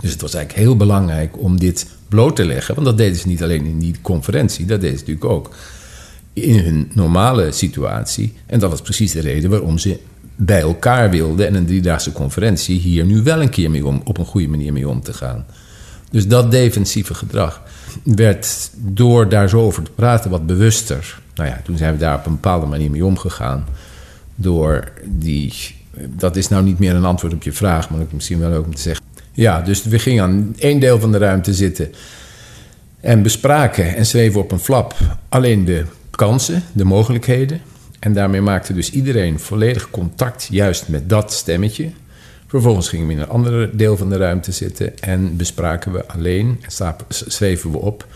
[0.01, 2.75] Dus het was eigenlijk heel belangrijk om dit bloot te leggen.
[2.75, 5.55] Want dat deden ze niet alleen in die conferentie, dat deden ze natuurlijk ook
[6.33, 8.35] in hun normale situatie.
[8.47, 9.99] En dat was precies de reden waarom ze
[10.37, 14.19] bij elkaar wilden en een driedaagse conferentie hier nu wel een keer mee om, op
[14.19, 15.47] een goede manier mee om te gaan.
[16.11, 17.63] Dus dat defensieve gedrag
[18.03, 21.21] werd door daar zo over te praten wat bewuster.
[21.35, 23.67] Nou ja, toen zijn we daar op een bepaalde manier mee omgegaan.
[24.35, 25.55] Door die.
[25.95, 28.65] Dat is nou niet meer een antwoord op je vraag, maar ik misschien wel ook
[28.65, 29.05] om te zeggen.
[29.33, 31.93] Ja, dus we gingen aan één deel van de ruimte zitten
[33.01, 34.97] en bespraken en schreven op een flap
[35.29, 37.61] alleen de kansen, de mogelijkheden.
[37.99, 41.91] En daarmee maakte dus iedereen volledig contact juist met dat stemmetje.
[42.49, 46.61] Vervolgens gingen we in een ander deel van de ruimte zitten en bespraken we alleen,
[46.61, 48.07] en schreven we op,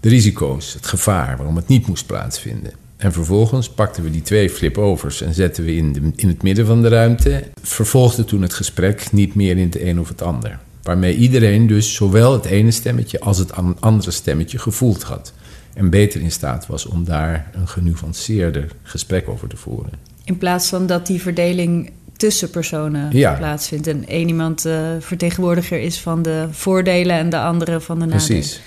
[0.00, 2.72] de risico's, het gevaar, waarom het niet moest plaatsvinden.
[2.96, 6.66] En vervolgens pakten we die twee flip-overs en zetten we in, de, in het midden
[6.66, 7.44] van de ruimte.
[7.62, 10.58] Vervolgde toen het gesprek niet meer in het een of het ander.
[10.82, 15.32] Waarmee iedereen dus zowel het ene stemmetje als het andere stemmetje gevoeld had.
[15.74, 19.92] En beter in staat was om daar een genuanceerder gesprek over te voeren.
[20.24, 23.34] In plaats van dat die verdeling tussen personen Ja.
[23.34, 23.86] plaatsvindt.
[23.86, 28.26] En één iemand eh, vertegenwoordiger is van de voordelen en de andere van de nadelen.
[28.26, 28.60] Precies.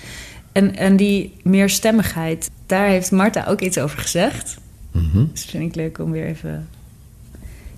[0.52, 4.56] En, en die meerstemmigheid, daar heeft Marta ook iets over gezegd.
[4.90, 5.24] Mhm.
[5.32, 6.68] Dus vind ik leuk om weer even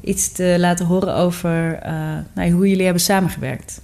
[0.00, 1.92] iets te laten horen over eh,
[2.34, 3.80] nou, hoe jullie hebben samengewerkt.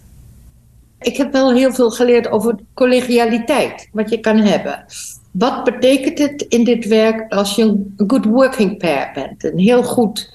[1.00, 4.84] Ik heb wel heel veel geleerd over collegialiteit, wat je kan hebben.
[5.30, 9.44] Wat betekent het in dit werk als je een good working pair bent?
[9.44, 10.30] Een heel goed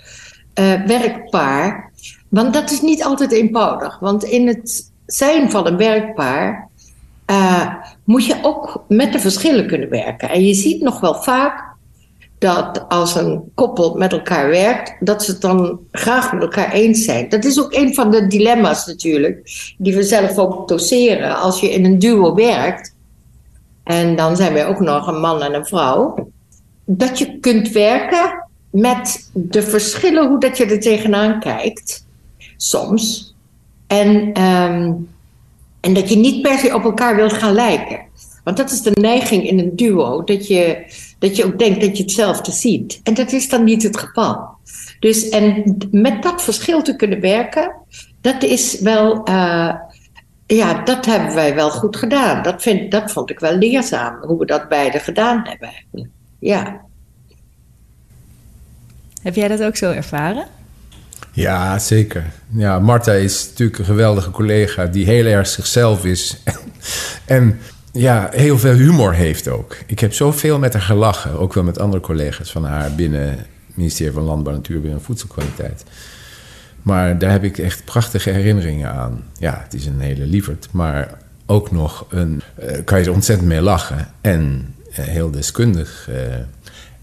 [0.57, 1.91] eh, werkpaar.
[2.29, 3.99] Want dat is niet altijd eenvoudig.
[3.99, 6.69] Want in het zijn van een werkpaar
[7.25, 10.29] eh, moet je ook met de verschillen kunnen werken.
[10.29, 11.65] En je ziet nog wel vaak
[12.39, 17.03] dat als een koppel met elkaar werkt, dat ze het dan graag met elkaar eens
[17.03, 17.29] zijn.
[17.29, 21.35] Dat is ook een van de dilemma's natuurlijk, die we zelf ook doseren.
[21.35, 22.95] Als je in een duo werkt,
[23.83, 26.29] en dan zijn wij ook nog een man en een vrouw,
[26.85, 32.05] dat je kunt werken met de verschillen, hoe dat je er tegenaan kijkt,
[32.57, 33.35] soms.
[33.87, 34.93] En, ehm,
[35.79, 38.05] en dat je niet per se op elkaar wilt gaan lijken.
[38.43, 40.85] Want dat is de neiging in een duo, dat je,
[41.19, 42.99] dat je ook denkt dat je hetzelfde ziet.
[43.03, 44.47] En dat is dan niet het geval.
[44.99, 47.71] Dus en met dat verschil te kunnen werken,
[48.21, 49.75] dat is wel, eh,
[50.45, 52.43] ja, dat hebben wij wel goed gedaan.
[52.43, 55.71] Dat, vind, dat vond ik wel leerzaam, hoe we dat beide gedaan hebben.
[56.39, 56.85] Ja.
[59.21, 60.45] Heb jij dat ook zo ervaren?
[61.31, 62.23] Ja, zeker.
[62.47, 66.37] Ja, Marta is natuurlijk een geweldige collega die heel erg zichzelf is.
[67.25, 67.59] en
[67.91, 69.77] ja, heel veel humor heeft ook.
[69.85, 71.39] Ik heb zoveel met haar gelachen.
[71.39, 75.83] Ook wel met andere collega's van haar binnen het ministerie van Landbouw, Natuurbeheer en Voedselkwaliteit.
[76.81, 79.23] Maar daar heb ik echt prachtige herinneringen aan.
[79.39, 82.41] Ja, het is een hele lieverd, maar ook nog een.
[82.55, 84.07] eh, kan je er ontzettend mee lachen.
[84.21, 86.07] En eh, heel deskundig.
[86.09, 86.15] eh,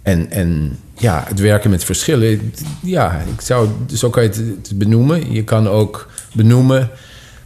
[0.04, 2.52] en, en ja, het werken met verschillen.
[2.82, 5.32] Ja, ik zou, zo kan je het, benoemen.
[5.32, 6.90] Je kan ook benoemen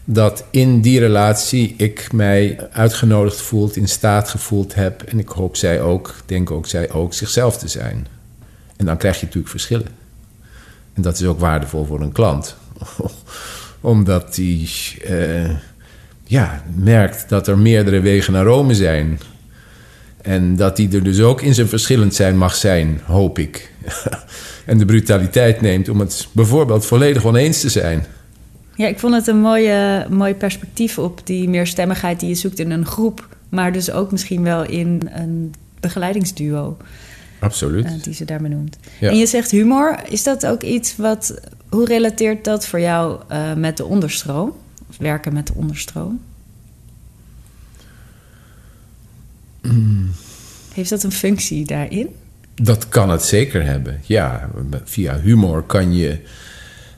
[0.04, 5.02] dat in die relatie ik mij uitgenodigd voelt, in staat gevoeld heb.
[5.02, 8.06] En ik hoop zij ook, denk ook zij ook, zichzelf te zijn.
[8.76, 9.88] En dan krijg je natuurlijk verschillen.
[10.94, 12.56] En dat is ook waardevol voor een klant.
[13.80, 14.70] Omdat die
[15.04, 15.50] eh,
[16.24, 19.20] ja, merkt dat er meerdere wegen naar Rome zijn.
[20.28, 23.72] En dat die er dus ook in zijn verschillend zijn mag zijn, hoop ik.
[24.66, 28.06] en de brutaliteit neemt om het bijvoorbeeld volledig oneens te zijn.
[28.74, 32.70] Ja, ik vond het een mooie, mooi perspectief op die meerstemmigheid die je zoekt in
[32.70, 36.76] een groep, maar dus ook misschien wel in een begeleidingsduo
[37.38, 37.84] Absoluut.
[37.84, 38.76] eh, die ze daar benoemt.
[39.00, 39.10] Ja.
[39.10, 43.54] En je zegt humor, is dat ook iets wat, hoe relateert dat voor jou eh,
[43.54, 44.52] met de onderstroom?
[44.90, 46.20] Of werken met de onderstroom?
[50.74, 52.08] Heeft dat een functie daarin?
[52.54, 54.00] Dat kan het zeker hebben.
[54.04, 54.50] Ja,
[54.84, 56.18] via humor kan je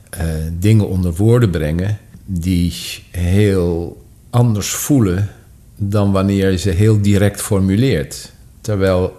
[0.09, 0.25] eh,
[0.59, 2.73] dingen onder woorden brengen die
[3.11, 5.29] heel anders voelen
[5.75, 8.31] dan wanneer je ze heel direct formuleert.
[8.61, 9.17] Terwijl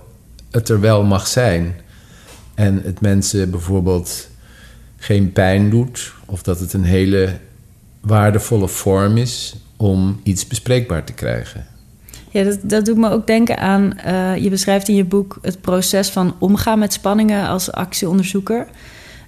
[0.50, 1.74] het er wel mag zijn
[2.55, 4.28] en het mensen bijvoorbeeld
[4.96, 7.38] geen pijn doet, of dat het een hele
[8.00, 11.66] waardevolle vorm is om iets bespreekbaar te krijgen.
[12.33, 13.99] Ja, dat, dat doet me ook denken aan.
[13.99, 18.66] eh, je beschrijft in je boek het proces van omgaan met spanningen als actieonderzoeker.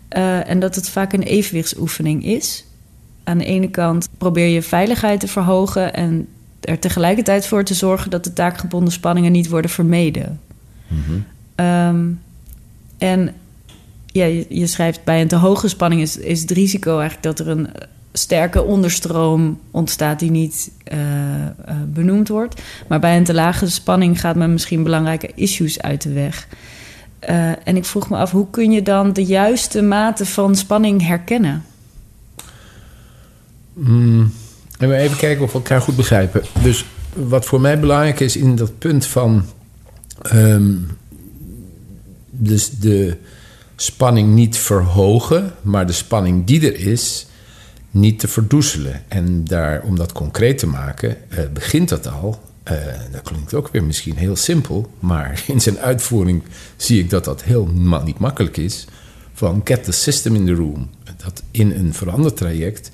[0.09, 2.65] Eh, en dat het vaak een evenwichtsoefening is.
[3.25, 6.29] Aan de ene kant probeer je veiligheid te verhogen en
[6.61, 10.41] er tegelijkertijd voor te zorgen dat de taakgebonden spanningen niet worden vermeden.
[11.55, 12.07] Ehm,
[12.99, 13.35] en
[14.07, 17.47] ja, je, je schrijft bij een te hoge spanning is, is het risico eigenlijk dat
[17.47, 17.69] er een
[18.17, 21.53] sterke onderstroom ontstaat die niet eh, eh,
[21.87, 22.63] benoemd wordt.
[22.89, 26.49] Maar bij een te lage spanning gaat men misschien belangrijke issues uit de weg.
[27.19, 31.07] Eh, en ik vroeg me af, hoe kun je dan de juiste mate van spanning
[31.07, 31.65] herkennen?
[33.73, 34.33] Mm,
[34.79, 36.43] even kijken of we elkaar goed begrijpen.
[36.63, 39.45] Dus wat voor mij belangrijk is in dat punt van.
[40.23, 40.73] ehm,
[42.31, 43.17] dus de
[43.77, 47.27] spanning niet verhogen, maar de spanning die er is,
[47.95, 49.03] niet te verdoezelen.
[49.09, 52.41] En daar, om dat concreet te maken, eh, begint dat al.
[52.63, 52.77] eh,
[53.13, 56.43] dat klinkt ook weer misschien heel simpel, maar in zijn uitvoering
[56.77, 58.87] zie ik dat dat helemaal niet makkelijk is.
[59.33, 60.91] Van get the system in the room.
[61.17, 62.91] Dat in een verandertraject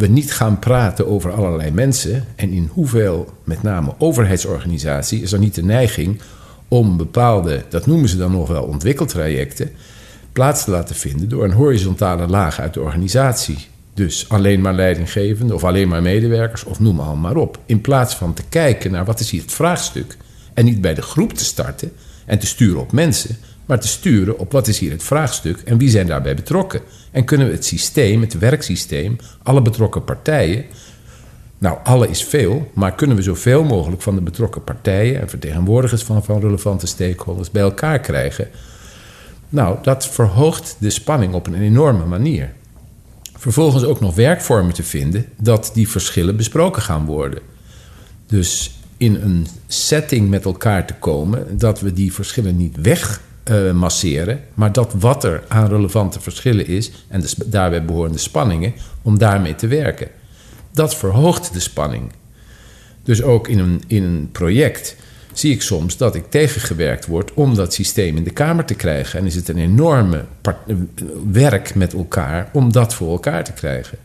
[0.00, 5.38] we niet gaan praten over allerlei mensen en in hoeveel, met name overheidsorganisatie, is er
[5.38, 6.20] niet de neiging
[6.68, 9.70] om bepaalde, dat noemen ze dan nog wel ontwikkeltrajecten,
[10.32, 13.58] plaats te laten vinden door een horizontale laag uit de organisatie.
[13.94, 17.58] Dus alleen maar leidinggevenden of alleen maar medewerkers of noem al maar op.
[17.66, 20.16] In plaats van te kijken naar wat is hier het vraagstuk
[20.54, 21.92] en niet bij de groep te starten
[22.26, 25.78] en te sturen op mensen, maar te sturen op wat is hier het vraagstuk en
[25.78, 26.80] wie zijn daarbij betrokken.
[27.10, 30.64] En kunnen we het systeem, het werksysteem, alle betrokken partijen.
[31.58, 36.02] Nou, alle is veel, maar kunnen we zoveel mogelijk van de betrokken partijen en vertegenwoordigers
[36.02, 38.48] van, van relevante stakeholders bij elkaar krijgen?
[39.48, 42.52] Nou, dat verhoogt de spanning op een enorme manier.
[43.40, 47.40] Vervolgens ook nog werkvormen te vinden dat die verschillen besproken gaan worden.
[48.26, 54.42] Dus in een setting met elkaar te komen dat we die verschillen niet wegmasseren, uh,
[54.54, 58.72] maar dat wat er aan relevante verschillen is en de daarbij behorende spanningen,
[59.02, 60.08] om daarmee te werken.
[60.72, 62.12] Dat verhoogt de spanning.
[63.02, 64.96] Dus ook in een, in een project
[65.32, 69.18] zie ik soms dat ik tegengewerkt word om dat systeem in de Kamer te krijgen.
[69.18, 70.24] En is het een enorme
[71.32, 73.98] werk met elkaar om dat voor elkaar te krijgen.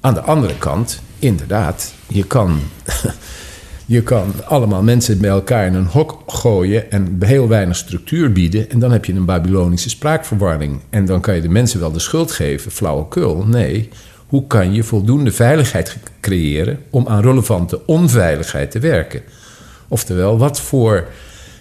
[0.00, 2.60] Aan de andere kant, inderdaad, je kan,
[3.86, 8.70] je kan allemaal mensen bij elkaar in een hok gooien en heel weinig structuur bieden.
[8.70, 10.80] En dan heb je een Babylonische spraakverwarring.
[10.90, 13.46] En dan kan je de mensen wel de schuld geven, flauwekul.
[13.46, 13.88] Nee,
[14.26, 19.22] hoe kan je voldoende veiligheid creëren om aan relevante onveiligheid te werken?
[19.88, 21.08] Oftewel, wat voor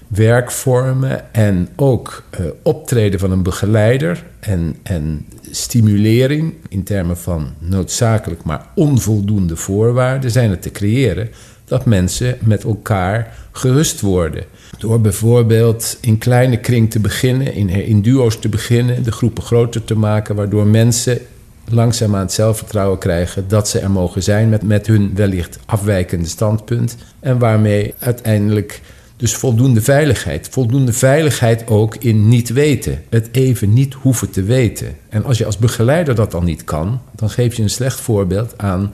[0.08, 8.44] werkvormen en ook uh, optreden van een begeleider en, en stimulering in termen van noodzakelijk
[8.44, 11.30] maar onvoldoende voorwaarden zijn er te creëren
[11.66, 14.44] dat mensen met elkaar gerust worden.
[14.78, 19.84] Door bijvoorbeeld in kleine kring te beginnen, in, in duo's te beginnen, de groepen groter
[19.84, 21.20] te maken, waardoor mensen
[21.70, 26.96] langzaamaan het zelfvertrouwen krijgen dat ze er mogen zijn met, met hun wellicht afwijkende standpunt.
[27.20, 28.82] En waarmee uiteindelijk
[29.18, 30.48] dus voldoende veiligheid.
[30.50, 33.04] Voldoende veiligheid ook in niet weten.
[33.10, 34.96] Het even niet hoeven te weten.
[35.10, 38.58] En als je als begeleider dat dan niet kan, dan geef je een slecht voorbeeld
[38.58, 38.94] aan,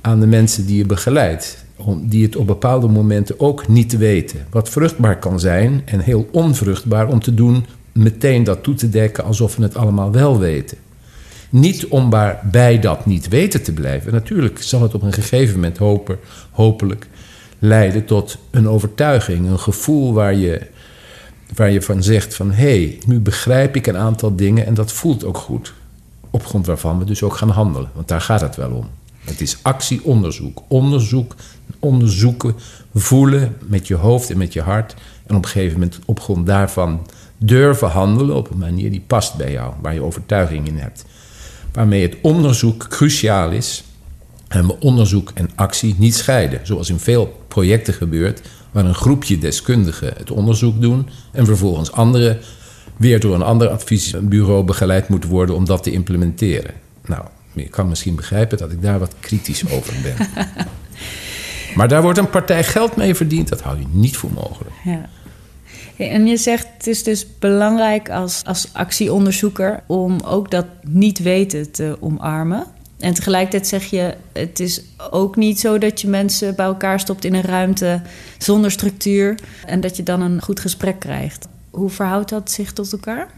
[0.00, 1.64] aan de mensen die je begeleidt.
[2.00, 4.46] Die het op bepaalde momenten ook niet weten.
[4.50, 9.24] Wat vruchtbaar kan zijn en heel onvruchtbaar om te doen, meteen dat toe te dekken
[9.24, 10.78] alsof we het allemaal wel weten.
[11.50, 12.10] Niet om
[12.50, 14.12] bij dat niet weten te blijven.
[14.12, 16.18] Natuurlijk zal het op een gegeven moment hopen,
[16.50, 17.06] hopelijk
[17.58, 20.66] leiden tot een overtuiging, een gevoel waar je,
[21.54, 24.92] waar je van zegt van hé, hey, nu begrijp ik een aantal dingen en dat
[24.92, 25.72] voelt ook goed.
[26.30, 28.88] Op grond waarvan we dus ook gaan handelen, want daar gaat het wel om.
[29.18, 30.62] Het is actie-onderzoek.
[30.68, 31.34] Onderzoek,
[31.78, 32.54] onderzoeken,
[32.94, 34.94] voelen met je hoofd en met je hart.
[35.26, 37.06] En op een gegeven moment op grond daarvan
[37.38, 41.04] durven handelen op een manier die past bij jou, waar je overtuiging in hebt
[41.76, 43.84] waarmee het onderzoek cruciaal is
[44.48, 46.60] en we onderzoek en actie niet scheiden.
[46.62, 52.38] Zoals in veel projecten gebeurt, waar een groepje deskundigen het onderzoek doen en vervolgens anderen
[52.96, 56.74] weer door een ander adviesbureau begeleid moeten worden om dat te implementeren.
[57.06, 60.16] Nou, je kan misschien begrijpen dat ik daar wat kritisch over ben.
[61.76, 64.74] maar daar wordt een partij geld mee verdiend, dat hou je niet voor mogelijk.
[64.84, 65.08] Ja.
[65.96, 71.70] En je zegt het is dus belangrijk als, als actieonderzoeker om ook dat niet weten
[71.70, 72.64] te omarmen.
[72.98, 77.24] En tegelijkertijd zeg je, het is ook niet zo dat je mensen bij elkaar stopt
[77.24, 78.02] in een ruimte
[78.38, 81.48] zonder structuur en dat je dan een goed gesprek krijgt.
[81.70, 83.30] Hoe verhoudt dat zich tot elkaar?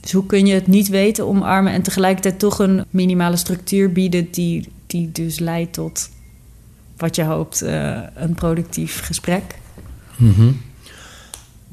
[0.00, 4.30] Dus hoe kun je het niet weten omarmen en tegelijkertijd toch een minimale structuur bieden
[4.30, 6.10] die, die dus leidt tot
[6.96, 9.42] wat je hoopt, uh, een productief gesprek?
[10.16, 10.60] Mm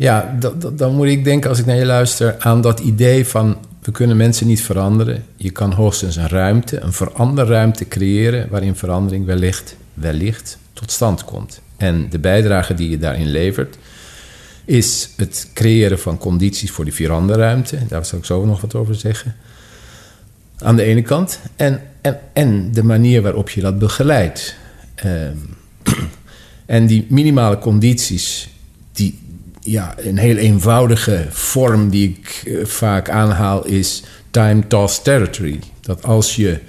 [0.03, 0.37] ja,
[0.73, 4.17] dan moet ik denken als ik naar je luister aan dat idee van we kunnen
[4.17, 5.25] mensen niet veranderen.
[5.35, 11.61] Je kan hoogstens een ruimte, een veranderruimte creëren waarin verandering wellicht, wellicht tot stand komt.
[11.77, 13.77] En de bijdrage die je daarin levert
[14.65, 17.77] is het creëren van condities voor die veranderruimte.
[17.87, 19.35] Daar zal ik zo nog wat over zeggen.
[20.57, 21.39] Aan de ene kant.
[21.55, 24.55] En, en, en de manier waarop je dat begeleidt.
[24.95, 25.37] Ehm,
[26.65, 28.49] en die minimale condities,
[28.91, 29.19] die,
[29.63, 35.59] ja, een heel eenvoudige vorm die ik eh, vaak aanhaal is time toss territory.
[35.81, 36.59] Dat als je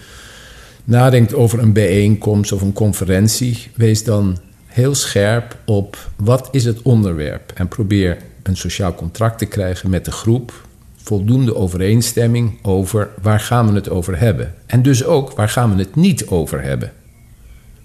[0.84, 6.82] nadenkt over een bijeenkomst of een conferentie, wees dan heel scherp op wat is het
[6.82, 10.66] onderwerp en probeer een sociaal contract te krijgen met de groep.
[10.96, 14.54] Voldoende overeenstemming over waar gaan we het over hebben.
[14.66, 16.92] En dus ook waar gaan we het niet over hebben.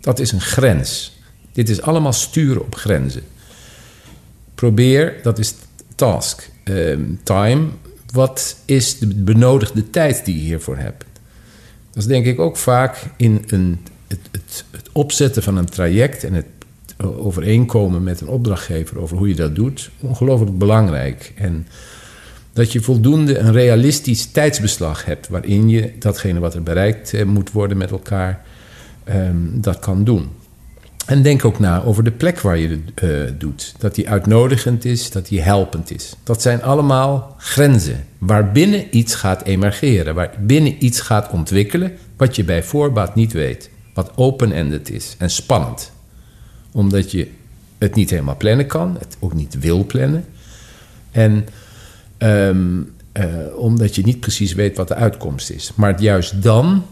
[0.02, 1.18] Dat is een grens.
[1.52, 3.24] Dit is allemaal sturen op grenzen.
[4.60, 5.56] Probeer, dat is
[5.96, 7.68] task, um, time.
[8.14, 11.06] Wat is de benodigde tijd die je hiervoor hebt?
[11.88, 16.34] Dat is denk ik ook vaak in een, het, het, opzetten van een traject en
[16.34, 16.46] het
[16.98, 21.34] overeenkomen met een opdrachtgever over hoe je dat doet, ongelooflijk belangrijk.
[21.36, 21.68] En
[22.54, 27.52] dat je voldoende een realistisch tijdsbeslag hebt waarin je datgene wat er bereikt eh, moet
[27.52, 28.46] worden met elkaar,
[29.10, 30.30] um, dat kan doen.
[31.10, 33.74] En denk ook na over de plek waar je het uh, doet.
[33.78, 36.14] Dat die uitnodigend is, dat die helpend is.
[36.24, 42.64] Dat zijn allemaal grenzen waarbinnen iets gaat emergeren, waarbinnen iets gaat ontwikkelen wat je bij
[42.64, 43.70] voorbaat niet weet.
[43.94, 45.92] Wat open-ended is en spannend.
[46.72, 47.28] Omdat je
[47.78, 50.26] het niet helemaal plannen kan, het ook niet wil plannen.
[51.12, 51.48] En
[52.18, 55.72] um, uh, omdat je niet precies weet wat de uitkomst is.
[55.76, 56.84] Maar juist dan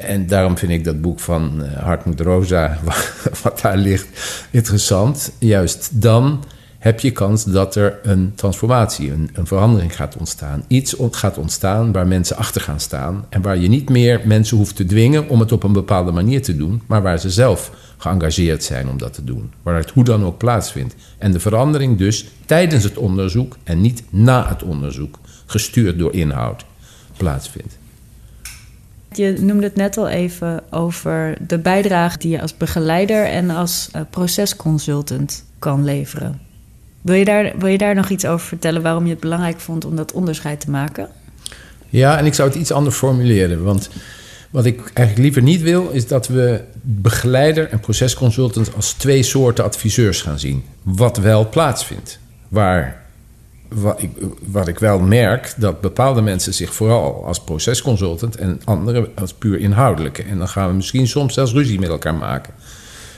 [0.00, 2.78] en daarom vind ik dat boek van uh, Hartmut Rosa,
[3.42, 4.08] wat daar ligt,
[4.50, 5.32] interessant.
[5.38, 6.44] Juist dan
[6.80, 10.64] heb je kans dat er een transformatie, een, een, verandering gaat ontstaan.
[10.66, 13.24] Iets gaat ontstaan waar mensen achter gaan staan.
[13.28, 16.42] En waar je niet meer mensen hoeft te dwingen om het op een bepaalde manier
[16.42, 16.82] te doen.
[16.86, 19.52] Maar waar ze zelf geëngageerd zijn om dat te doen.
[19.62, 20.94] Waar het hoe dan ook plaatsvindt.
[21.18, 26.64] En de verandering dus tijdens het onderzoek en niet na het onderzoek, gestuurd door inhoud,
[27.16, 27.78] plaatsvindt.
[29.12, 33.88] Je noemde het net al even over de bijdrage die je als begeleider en als
[33.96, 36.40] uh, procesconsultant kan leveren.
[37.00, 39.84] Wil je, daar, wil je daar nog iets over vertellen waarom je het belangrijk vond
[39.84, 41.08] om dat onderscheid te maken?
[41.88, 43.64] Ja, en ik zou het iets anders formuleren.
[43.64, 43.90] Want
[44.50, 49.64] wat ik eigenlijk liever niet wil, is dat we begeleider en procesconsultant als twee soorten
[49.64, 50.64] adviseurs gaan zien.
[50.82, 52.18] Wat wel plaatsvindt.
[52.48, 52.99] Waar
[54.46, 59.58] wat ik, wel merk, dat bepaalde mensen zich vooral als procesconsultant en anderen als puur
[59.58, 60.22] inhoudelijke.
[60.22, 62.54] En dan gaan we misschien soms zelfs ruzie met elkaar maken.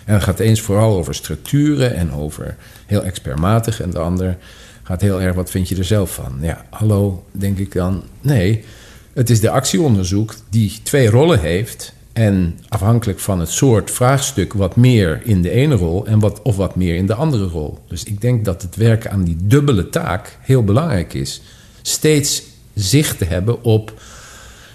[0.05, 3.81] En dan gaat eens vooral over structuren en over heel expertmatig.
[3.81, 4.37] En de ander
[4.83, 6.39] gaat heel erg, wat vind je er zelf van?
[6.41, 8.03] Ja, hallo, denk ik dan.
[8.21, 8.65] Nee,
[9.13, 11.93] het is de actieonderzoek die twee rollen heeft.
[12.13, 16.57] En afhankelijk van het soort vraagstuk wat meer in de ene rol en wat, of
[16.57, 17.79] wat meer in de andere rol.
[17.89, 21.43] Dus ik denk dat het werken aan die dubbele taak heel belangrijk is.
[21.83, 22.43] Steeds
[22.75, 23.93] zicht te hebben op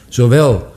[0.07, 0.67] zowel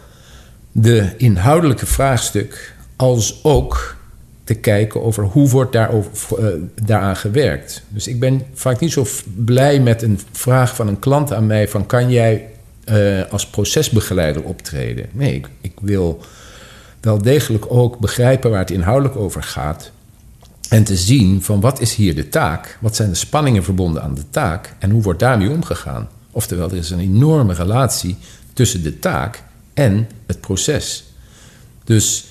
[0.72, 3.96] de inhoudelijke vraagstuk als ook
[4.44, 7.82] te kijken over hoe wordt daarover, uh, daaraan gewerkt.
[7.88, 11.68] Dus ik ben vaak niet zo blij met een vraag van een klant aan mij
[11.68, 12.48] van kan jij
[12.84, 15.06] uh, als procesbegeleider optreden?
[15.12, 16.20] Nee, ik, ik wil
[17.00, 19.90] wel degelijk ook begrijpen waar het inhoudelijk over gaat.
[20.68, 22.78] En te zien van wat is hier de taak?
[22.80, 24.74] Wat zijn de spanningen verbonden aan de taak?
[24.78, 26.08] En hoe wordt daarmee omgegaan?
[26.30, 28.16] Oftewel, er is een enorme relatie
[28.52, 29.42] tussen de taak
[29.74, 31.04] en het proces.
[31.84, 32.24] Dus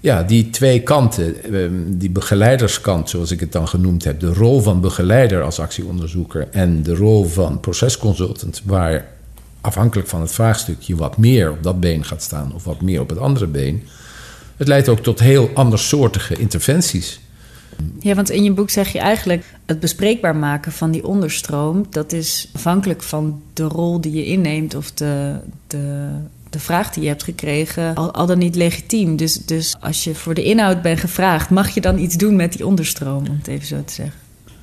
[0.00, 4.60] ja, die twee kanten, ehm, die begeleiderskant, zoals ik het dan genoemd heb, de rol
[4.60, 9.06] van begeleider als actieonderzoeker en de rol van procesconsultant, waar
[9.62, 13.08] afhankelijk van het vraagstukje wat meer op dat been gaat staan of wat meer op
[13.08, 13.82] het andere been,
[14.56, 17.20] het leidt ook tot heel andersoortige interventies.
[17.98, 22.12] Ja, want in je boek zeg je eigenlijk het bespreekbaar maken van die onderstroom, dat
[22.12, 25.36] is afhankelijk van de rol die je inneemt of de,
[25.66, 26.08] de,
[26.50, 29.16] de vraag die je hebt gekregen, al, al dan niet legitiem.
[29.16, 32.52] Dus, dus als je voor de inhoud bent gevraagd, mag je dan iets doen met
[32.52, 34.20] die onderstroom, om het even zo te zeggen.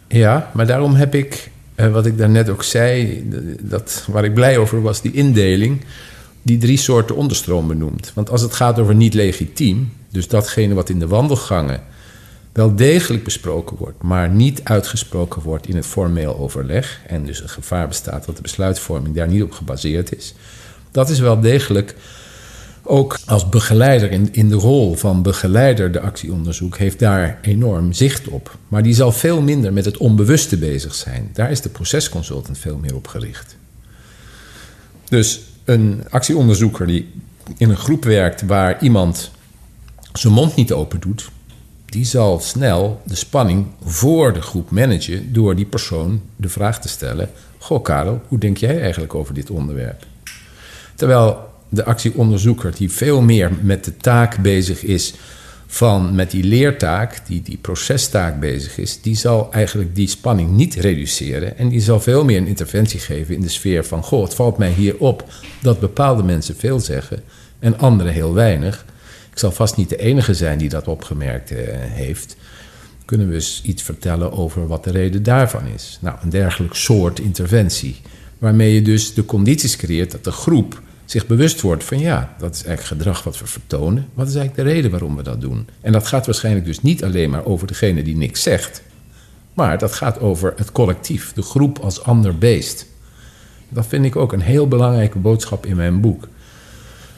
[0.08, 1.52] Ja, maar daarom heb ik,
[1.88, 3.24] wat ik daarnet ook zei,
[3.62, 5.82] dat, waar ik blij over was, die indeling
[6.42, 8.12] die drie soorten onderstroom benoemd.
[8.16, 11.82] Want als het gaat over niet legitiem, dus datgene wat in de wandelgangen
[12.52, 17.50] wel degelijk besproken wordt, maar niet uitgesproken wordt in het formeel overleg, en dus een
[17.50, 20.34] gevaar bestaat dat de besluitvorming daar niet op gebaseerd is,
[20.92, 21.96] dat is wel degelijk
[22.90, 28.28] ook als begeleider in, in de rol van begeleider de actieonderzoek heeft daar enorm zicht
[28.28, 28.58] op.
[28.68, 31.30] Maar die zal veel minder met het onbewuste bezig zijn.
[31.34, 33.56] Daar is de procesconsultant veel meer op gericht.
[35.10, 37.10] Dus een actieonderzoeker die
[37.58, 39.32] in een groep werkt waar iemand
[40.14, 41.30] zijn mond niet open doet,
[41.86, 46.88] die zal snel de spanning voor de groep managen door die persoon de vraag te
[46.88, 50.06] stellen: Goh, Karel, hoe denk jij eigenlijk over dit onderwerp?
[50.96, 55.14] Terwijl de actieonderzoeker, die veel meer met de taak bezig is
[55.72, 60.76] van met die leertaak, die, die procestaak bezig is, die zal eigenlijk die spanning niet
[60.76, 61.58] reduceren.
[61.58, 64.58] En die zal veel meer een interventie geven in de sfeer van: Goh, het valt
[64.58, 65.24] mij hier op
[65.62, 67.24] dat bepaalde mensen veel zeggen
[67.60, 68.86] en anderen heel weinig.
[69.32, 72.36] Ik zal vast niet de enige zijn die dat opgemerkt eh, heeft.
[73.06, 75.98] Kunnen we eens iets vertellen over wat de reden daarvan is?
[76.02, 78.02] Nou, een dergelijk soort interventie.
[78.38, 82.56] Waarmee je dus de condities creëert dat de groep zich bewust wordt van ja, dat
[82.56, 84.08] is eigenlijk gedrag wat we vertonen.
[84.14, 85.68] Wat is eigenlijk de reden waarom we dat doen?
[85.82, 88.82] En dat gaat waarschijnlijk dus niet alleen maar over degene die niks zegt,
[89.54, 92.86] maar dat gaat over het collectief, de groep als ander beest.
[93.70, 96.28] Dat vind ik ook een heel belangrijke boodschap in mijn boek.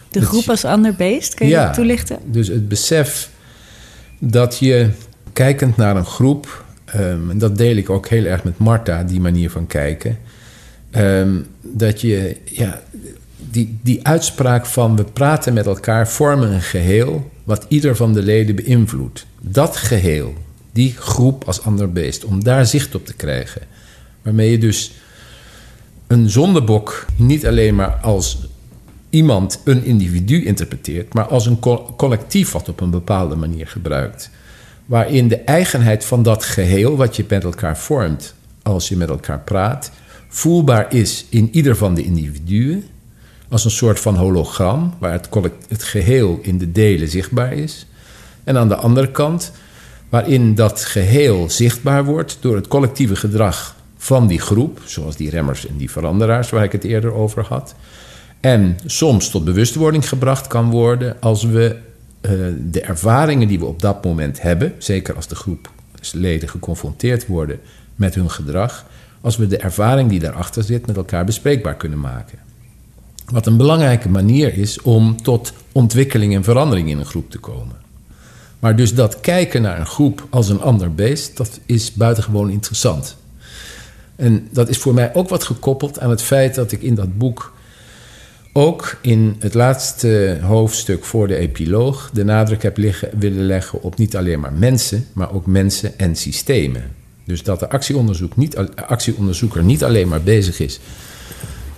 [0.09, 2.19] De groep als ander beest, kun je dat toelichten?
[2.25, 3.29] Dus het besef
[4.19, 4.89] dat je
[5.33, 6.65] kijkend naar een groep,
[6.95, 10.17] um, en dat deel ik ook heel erg met Marta, die manier van kijken,
[10.95, 12.81] um, dat je ja,
[13.51, 18.21] die, die uitspraak van we praten met elkaar, vormen een geheel wat ieder van de
[18.21, 19.25] leden beïnvloedt.
[19.41, 20.33] Dat geheel,
[20.71, 23.61] die groep als ander beest, om daar zicht op te krijgen.
[24.21, 24.91] Waarmee je dus
[26.07, 28.37] een zondebok niet alleen maar als
[29.09, 31.59] iemand, een individu interpreteert, maar als een
[31.97, 34.29] collectief wat op een bepaalde manier gebruikt.
[34.85, 39.39] Waarin de eigenheid van dat geheel wat je met elkaar vormt, als je met elkaar
[39.39, 39.91] praat,
[40.27, 42.83] voelbaar is in ieder van de individuen.
[43.51, 45.29] Als een soort van hologram, waar het,
[45.67, 47.85] het geheel in de delen zichtbaar is.
[48.43, 49.51] En aan de andere kant,
[50.09, 55.67] waarin dat geheel zichtbaar wordt door het collectieve gedrag van die groep, zoals die remmers
[55.67, 57.75] en die veranderaars waar ik het eerder over had.
[58.39, 61.75] En soms tot bewustwording gebracht kan worden als we
[62.21, 62.31] uh,
[62.71, 65.69] de ervaringen die we op dat moment hebben, zeker als de groep
[66.13, 67.59] leden geconfronteerd worden
[67.95, 68.85] met hun gedrag,
[69.21, 72.50] als we de ervaring die daarachter zit met elkaar bespreekbaar kunnen maken.
[73.31, 77.75] Wat een belangrijke manier is om tot ontwikkeling en verandering in een groep te komen.
[78.59, 83.17] Maar dus dat kijken naar een groep als een ander beest, dat is buitengewoon interessant.
[84.15, 87.17] En dat is voor mij ook wat gekoppeld aan het feit dat ik in dat
[87.17, 87.53] boek
[88.53, 92.77] ook in het laatste hoofdstuk voor de epiloog de nadruk heb
[93.17, 96.83] willen leggen op niet alleen maar mensen, maar ook mensen en systemen.
[97.25, 100.79] Dus dat de actieonderzoek niet, actieonderzoeker niet alleen maar bezig is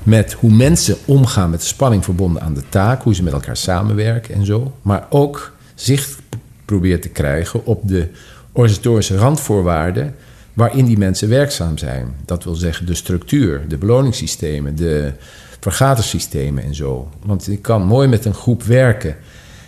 [0.03, 3.57] met hoe mensen omgaan met de spanning verbonden aan de taak, hoe ze met elkaar
[3.57, 6.19] samenwerken en zo, maar ook zicht
[6.65, 8.07] probeert te krijgen op de
[8.51, 10.15] organisatorische randvoorwaarden
[10.53, 12.15] waarin die mensen werkzaam zijn.
[12.25, 15.13] Dat wil zeggen de structuur, de beloningssystemen, de
[15.59, 17.09] vergadersystemen en zo.
[17.25, 19.15] Want ik kan mooi met een groep werken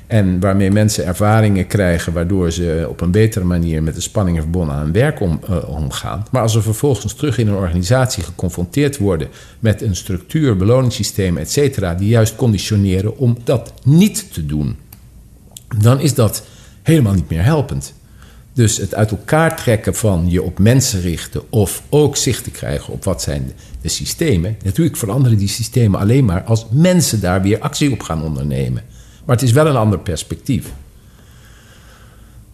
[0.08, 4.76] en waarmee mensen ervaringen krijgen waardoor ze op een betere manier met de spanningen verbonden
[4.76, 6.26] aan werk om, uh, omgaan.
[6.32, 9.28] Maar als ze vervolgens terug in een organisatie geconfronteerd worden
[9.60, 14.76] met een structuur, beloningssysteem, et cetera, die juist conditioneren om dat niet te doen,
[15.78, 16.44] dan is dat
[16.82, 17.94] helemaal niet meer helpend.
[18.54, 22.94] Dus het uit elkaar trekken van je op mensen richten of ook zicht te krijgen
[22.94, 23.52] op wat zijn
[23.82, 24.58] de systemen.
[24.64, 28.84] Natuurlijk veranderen die systemen alleen maar als mensen daar weer actie op gaan ondernemen.
[29.26, 30.74] Maar het is wel een ander perspectief.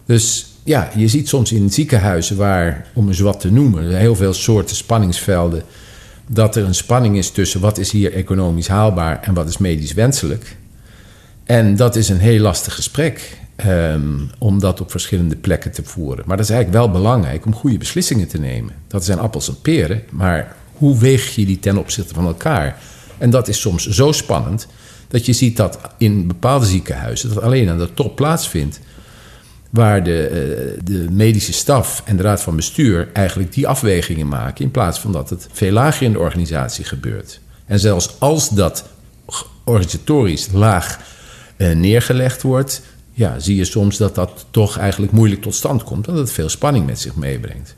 [0.04, 4.32] Dus ja, je ziet soms in ziekenhuizen waar, om eens wat te noemen, heel veel
[4.32, 5.62] soorten spanningsvelden,
[6.26, 9.92] dat er een spanning is tussen wat is hier economisch haalbaar en wat is medisch
[9.92, 10.56] wenselijk.
[11.44, 13.40] En dat is een heel lastig gesprek.
[13.66, 16.24] Um, om dat op verschillende plekken te voeren.
[16.26, 18.74] Maar dat is eigenlijk wel belangrijk om goede beslissingen te nemen.
[18.86, 22.78] Dat zijn appels en peren, maar hoe weeg je die ten opzichte van elkaar?
[23.18, 24.66] En dat is soms zo spannend
[25.12, 28.80] dat je ziet dat in bepaalde ziekenhuizen dat alleen aan de top plaatsvindt.
[29.70, 30.28] Waar de,
[30.76, 34.64] uh, de medische staf en de raad van bestuur eigenlijk die afwegingen maken.
[34.64, 37.40] In plaats van dat het veel lager in de organisatie gebeurt.
[37.66, 38.84] En zelfs als dat
[39.64, 41.00] organisatorisch laag
[41.56, 42.82] uh, neergelegd wordt,
[43.12, 46.04] ja, zie je soms dat dat toch eigenlijk moeilijk tot stand komt.
[46.04, 47.74] Dat het veel spanning met zich meebrengt.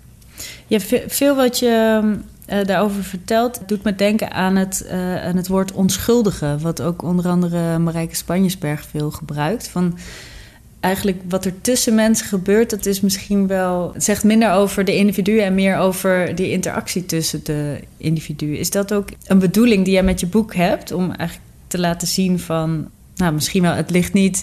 [0.66, 0.78] Ja,
[1.08, 2.00] veel wat je
[2.52, 6.56] uh, daarover vertelt, doet me denken aan het, uh, aan het woord onschuldige.
[6.60, 9.68] Wat ook onder andere Marijke Spanjesberg veel gebruikt.
[9.68, 9.98] Van
[10.80, 13.90] eigenlijk wat er tussen mensen gebeurt, dat is misschien wel.
[13.92, 18.58] Het zegt minder over de individuen en meer over die interactie tussen de individuen.
[18.58, 20.92] Is dat ook een bedoeling die jij met je boek hebt?
[20.92, 22.88] Om eigenlijk te laten zien van.
[23.16, 24.42] Nou, misschien wel, het ligt niet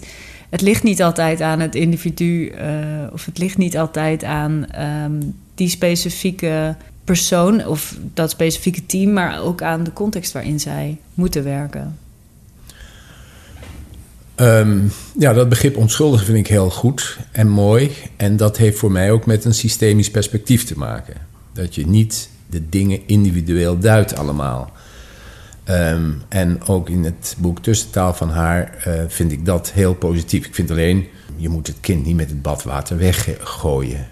[0.52, 4.66] het ligt niet altijd aan het individu uh, of het ligt niet altijd aan
[5.04, 10.97] um, die specifieke persoon of dat specifieke team, maar ook aan de context waarin zij
[11.14, 11.97] moeten werken.
[14.36, 17.91] Um, ja, dat begrip onschuldig vind ik heel goed en mooi.
[18.16, 21.16] En dat heeft voor mij ook met een systemisch perspectief te maken.
[21.54, 24.72] Dat je niet de dingen individueel duidt allemaal.
[25.70, 30.45] Um, en ook in het boek Tussentaal van haar uh, vind ik dat heel positief.
[30.45, 34.08] Ik vind alleen, je moet het kind niet met het badwater weggooien.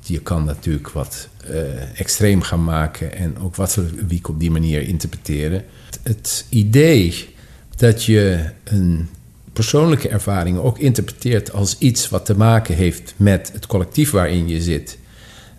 [0.00, 4.82] Je kan natuurlijk wat uh, extreem gaan maken en ook wat wiek op die manier
[4.82, 5.64] interpreteren.
[5.86, 7.34] Het, het idee
[7.76, 9.08] dat je een
[9.52, 14.62] persoonlijke ervaring ook interpreteert als iets wat te maken heeft met het collectief waarin je
[14.62, 14.98] zit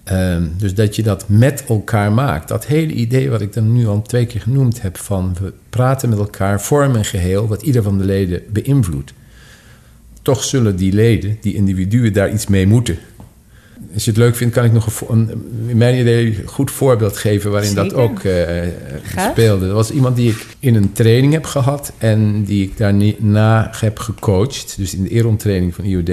[0.03, 2.47] Ehm, dus dat je dat met elkaar maakt.
[2.47, 6.09] Dat hele idee wat ik dan nu al twee keer genoemd heb: van we praten
[6.09, 9.14] met elkaar, vormen een geheel wat ieder van de leden beïnvloedt.
[10.22, 12.97] Toch zullen die leden, die individuen, daar iets mee moeten.
[13.93, 15.29] Als je het leuk vindt, kan ik nog een,
[15.67, 18.34] in mijn idee een goed voorbeeld geven waarin dat ook uh,
[19.32, 19.67] speelde.
[19.67, 23.99] Er was iemand die ik in een training heb gehad en die ik daarna heb
[23.99, 24.73] gecoacht.
[24.77, 26.09] Dus in de Eron-training van IOD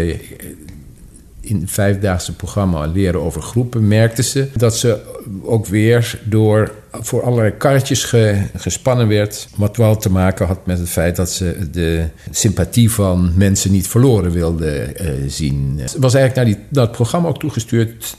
[1.48, 5.00] in het vijfdaagse programma leren over groepen, merkten ze dat ze
[5.42, 9.48] ook weer door voor allerlei karretjes ge- gespannen werd.
[9.56, 13.88] Wat wel te maken had met het feit dat ze de sympathie van mensen niet
[13.88, 15.80] verloren wilde eh, zien.
[15.88, 18.16] Ze was eigenlijk naar, die, programma ook toegestuurd.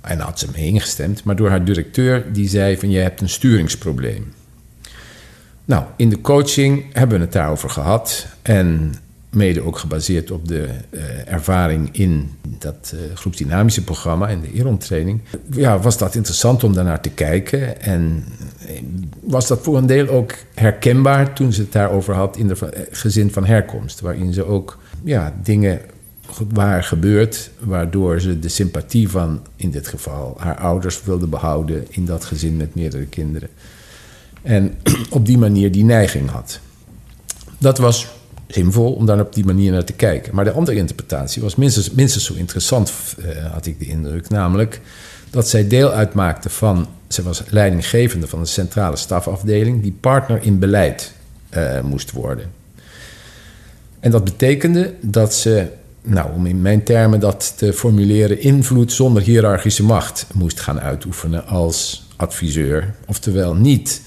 [0.00, 3.28] En had ze mee ingestemd, maar door haar directeur die zei van je hebt een
[3.28, 4.32] sturingsprobleem.
[5.64, 8.26] Nou, in de coaching hebben we het daarover gehad.
[8.42, 8.94] En
[9.34, 15.20] mede ook gebaseerd op de eh, ervaring in dat eh, groepsdynamische programma en de Eron-training.
[15.50, 17.80] Ja, was dat interessant om daarnaar te kijken.
[17.82, 18.24] En
[18.66, 18.82] eh,
[19.20, 23.30] was dat voor een deel ook herkenbaar toen ze het daarover had in de gezin
[23.32, 24.00] van herkomst.
[24.00, 25.80] Waarin ze ook ja, dingen
[26.30, 31.86] ge- waren gebeurd waardoor ze de sympathie van, in dit geval, haar ouders wilde behouden
[31.90, 33.48] in dat gezin met meerdere kinderen.
[34.42, 34.74] En
[35.10, 36.60] op die manier die neiging had.
[37.58, 38.08] Dat was
[38.54, 40.34] zinvol om daar op die manier naar te kijken.
[40.34, 44.28] Maar de andere interpretatie was minstens, minstens zo interessant, eh, had ik de indruk.
[44.28, 44.80] Namelijk
[45.30, 46.86] dat zij deel uitmaakte van...
[47.08, 49.82] Ze was leidinggevende van de centrale stafafdeling...
[49.82, 51.12] die partner in beleid
[51.48, 52.50] eh, moest worden.
[54.00, 55.66] En dat betekende dat ze,
[56.02, 58.40] nou, om in mijn termen dat te formuleren...
[58.40, 62.94] invloed zonder hiërarchische macht moest gaan uitoefenen als adviseur.
[63.06, 64.02] Oftewel niet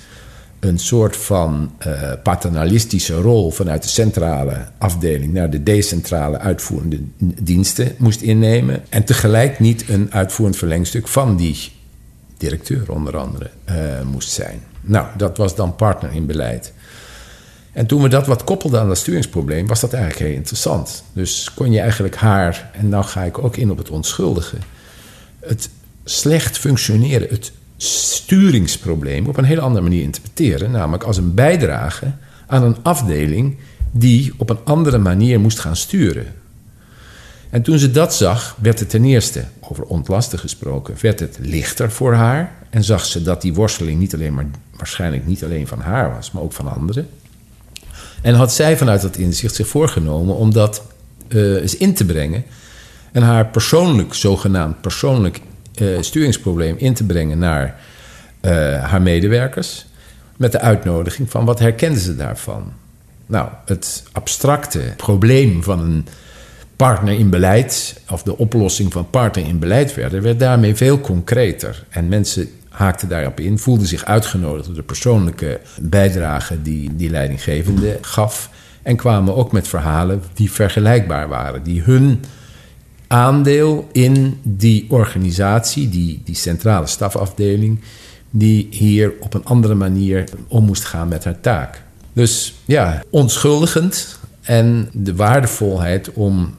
[0.60, 7.00] een soort van eh, paternalistische rol vanuit de centrale afdeling naar de decentrale uitvoerende
[7.42, 8.84] diensten moest innemen.
[8.90, 11.72] En tegelijk niet een uitvoerend verlengstuk van die
[12.38, 13.76] directeur, onder andere, eh,
[14.12, 14.62] moest zijn.
[14.82, 16.74] Nou, dat was dan partner in beleid.
[17.72, 21.04] En toen we dat wat koppelden aan dat sturingsprobleem, was dat eigenlijk heel interessant.
[21.14, 24.58] Dus kon je eigenlijk haar, en nou ga ik ook in op het onschuldige,
[25.40, 25.70] het
[26.04, 30.72] slecht functioneren, het sturingsprobleem op een hele andere manier interpreteren.
[30.72, 32.12] Namelijk als een bijdrage
[32.48, 33.58] aan een afdeling
[33.92, 36.26] die op een andere manier moest gaan sturen.
[37.50, 41.92] En toen ze dat zag, werd het ten eerste, over ontlasten gesproken, werd het lichter
[41.92, 42.56] voor haar.
[42.70, 44.46] En zag ze dat die worsteling niet alleen maar,
[44.78, 47.08] waarschijnlijk niet alleen van haar was, maar ook van anderen.
[48.22, 50.82] En had zij vanuit dat inzicht zich voorgenomen om dat
[51.28, 52.44] eh, eens in te brengen.
[53.12, 55.42] En haar persoonlijk, zogenaamd persoonlijk
[55.82, 57.80] eh, sturingsprobleem in te brengen naar
[58.40, 59.86] eh, haar medewerkers.
[60.38, 62.74] Met de uitnodiging van wat herkenden ze daarvan?
[63.26, 66.08] Nou, het abstracte probleem van een
[66.76, 71.84] partner in beleid, of de oplossing van partner in beleid werden, werd daarmee veel concreter.
[71.90, 77.98] En mensen haakten daarop in, voelden zich uitgenodigd door de persoonlijke bijdrage die die leidinggevende
[78.02, 78.50] gaf.
[78.82, 82.24] En kwamen ook met verhalen die vergelijkbaar waren, die hun
[83.08, 87.80] aandeel in die organisatie, die, die centrale stafafdeling,
[88.30, 91.84] die hier op een andere manier om moest gaan met haar taak.
[92.14, 96.56] Dus ja, onschuldigend en de waardevolheid om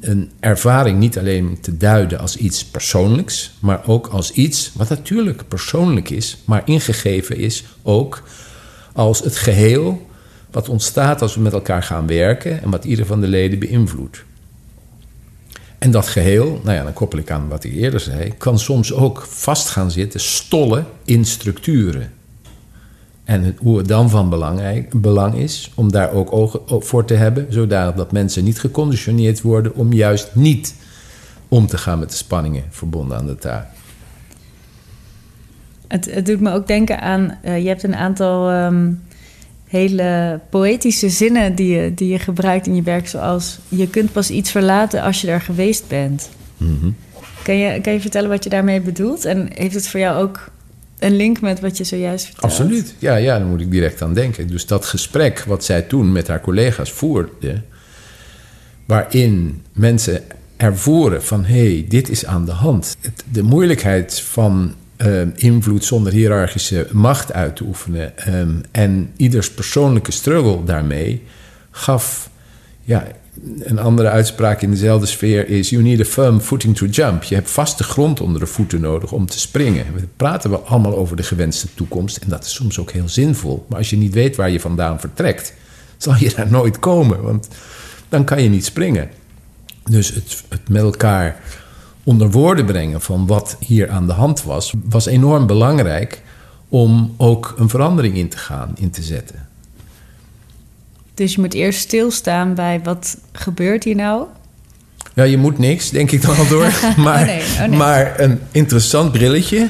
[0.00, 5.48] een ervaring niet alleen te duiden als iets persoonlijks, maar ook als iets wat natuurlijk
[5.48, 8.22] persoonlijk is, maar ingegeven is ook
[8.92, 10.06] als het geheel
[10.50, 14.24] wat ontstaat als we met elkaar gaan werken en wat ieder van de leden beïnvloedt.
[15.78, 18.92] En dat geheel, nou ja, dan koppel ik aan wat ik eerder zei, kan soms
[18.92, 22.12] ook vast gaan zitten, stollen in structuren.
[23.24, 24.28] En het, hoe het dan van
[24.90, 29.74] belang, is om daar ook ogen voor te hebben, zodanig dat mensen niet geconditioneerd worden
[29.74, 30.74] om juist niet
[31.48, 33.66] om te gaan met de spanningen verbonden aan de taak.
[35.88, 39.02] Het, het doet me ook denken aan, uh, je hebt een aantal um,
[39.68, 44.30] hele poëtische zinnen die je, die je gebruikt in je werk, zoals je kunt pas
[44.30, 46.28] iets verlaten als je er geweest bent.
[46.56, 46.96] Mm -hmm.
[47.42, 49.24] kan, je, kan je vertellen wat je daarmee bedoelt?
[49.24, 50.50] En heeft het voor jou ook
[50.98, 52.54] een link met wat je zojuist vertelde?
[52.54, 54.48] Absoluut, ja, ja, daar moet ik direct aan denken.
[54.48, 57.62] Dus dat gesprek wat zij toen met haar collega's voerde,
[58.84, 60.22] waarin mensen
[60.56, 62.96] ervoeren van hé, hey, dit is aan de hand.
[63.00, 69.50] Het, de moeilijkheid van uh, invloed zonder hiërarchische macht uit te oefenen um, en ieders
[69.50, 71.22] persoonlijke struggle daarmee
[71.70, 72.30] gaf
[72.84, 73.06] ja,
[73.58, 77.22] een andere uitspraak in dezelfde sfeer is: You need a firm footing to jump.
[77.22, 79.86] Je hebt vaste grond onder de voeten nodig om te springen.
[79.94, 83.66] We praten we allemaal over de gewenste toekomst en dat is soms ook heel zinvol.
[83.68, 85.54] Maar als je niet weet waar je vandaan vertrekt,
[85.96, 87.48] zal je daar nooit komen, want
[88.08, 89.10] dan kan je niet springen.
[89.84, 91.40] Dus het, het met elkaar
[92.08, 96.22] onder woorden brengen van wat hier aan de hand was, was enorm belangrijk
[96.68, 99.48] om ook een verandering in te gaan, in te zetten.
[101.14, 104.24] Dus je moet eerst stilstaan bij wat gebeurt hier nou?
[105.14, 106.94] Ja, je moet niks, denk ik dan al door.
[106.96, 107.78] Maar, oh nee, oh nee.
[107.78, 109.68] maar een interessant brilletje.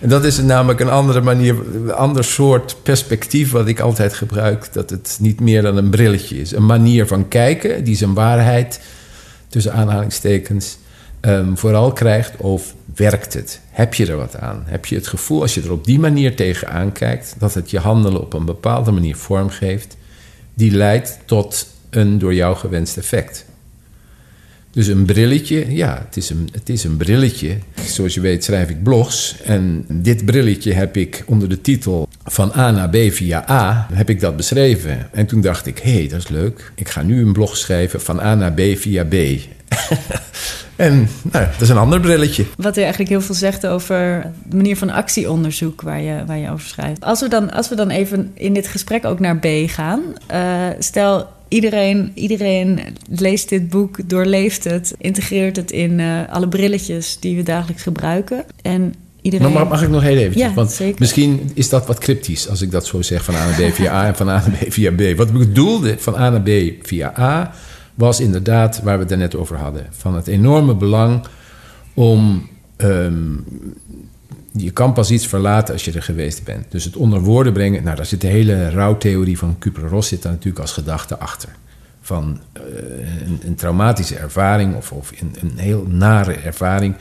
[0.00, 4.72] En dat is namelijk een andere manier, een ander soort perspectief wat ik altijd gebruik.
[4.72, 6.52] Dat het niet meer dan een brilletje is.
[6.52, 8.80] Een manier van kijken die zijn waarheid,
[9.48, 10.76] tussen aanhalingstekens,
[11.26, 13.60] um, vooral krijgt of werkt het?
[13.70, 14.62] Heb je er wat aan?
[14.66, 17.78] Heb je het gevoel, als je er op die manier tegenaan kijkt, dat het je
[17.78, 19.96] handelen op een bepaalde manier vormgeeft,
[20.54, 23.44] die leidt tot een door jou gewenst effect?
[24.74, 27.58] Dus een brilletje, ja, het is een, het is een brilletje.
[27.86, 29.36] Zoals je weet schrijf ik blogs.
[29.42, 34.10] En dit brilletje heb ik onder de titel Van A naar B via A, heb
[34.10, 35.08] ik dat beschreven.
[35.12, 36.72] En toen dacht ik, hé, hey, dat is leuk.
[36.74, 39.14] Ik ga nu een blog schrijven van A naar B via B.
[40.76, 42.44] en nou, dat is een ander brilletje.
[42.56, 46.50] Wat u eigenlijk heel veel zegt over de manier van actieonderzoek waar je, waar je
[46.50, 47.04] over schrijft.
[47.04, 50.00] Als we, dan, als we dan even in dit gesprek ook naar B gaan.
[50.32, 57.16] Uh, stel, iedereen, iedereen leest dit boek, doorleeft het, integreert het in uh, alle brilletjes
[57.20, 58.44] die we dagelijks gebruiken.
[58.62, 59.52] En iedereen...
[59.52, 60.38] Maar mag ik nog heel even?
[60.38, 60.96] Ja, Want zeker.
[60.98, 63.92] misschien is dat wat cryptisch als ik dat zo zeg van A naar B via
[63.92, 65.16] A en van A naar B via B.
[65.16, 66.50] Wat ik bedoelde van A naar B
[66.82, 67.54] via A
[67.94, 69.86] was inderdaad waar we het net over hadden.
[69.90, 71.26] Van het enorme belang
[71.94, 72.48] om.
[72.76, 73.44] Um,
[74.56, 76.70] je kan pas iets verlaten als je er geweest bent.
[76.70, 77.84] Dus het onder woorden brengen.
[77.84, 81.48] Nou, daar zit de hele rouwtheorie van Küpler-Ross zit daar natuurlijk als gedachte achter.
[82.00, 82.62] Van uh,
[83.26, 86.94] een, een, traumatische ervaring of, of een, een, heel nare ervaring.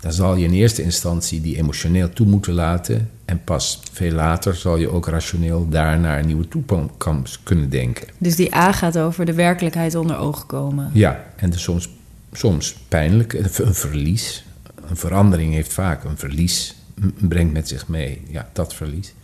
[0.00, 3.10] Dan zal je in eerste instantie die emotioneel toe moeten laten.
[3.24, 8.06] En pas veel later zal je ook rationeel daar naar een nieuwe toekomst kunnen denken.
[8.18, 10.90] Dus die A gaat over de werkelijkheid onder ogen komen.
[10.92, 11.88] Ja, en dus soms,
[12.32, 14.44] soms pijnlijk, een verlies.
[14.88, 16.74] Een verandering heeft vaak een verlies,
[17.18, 18.22] brengt met zich mee.
[18.28, 19.14] Ja, dat verlies.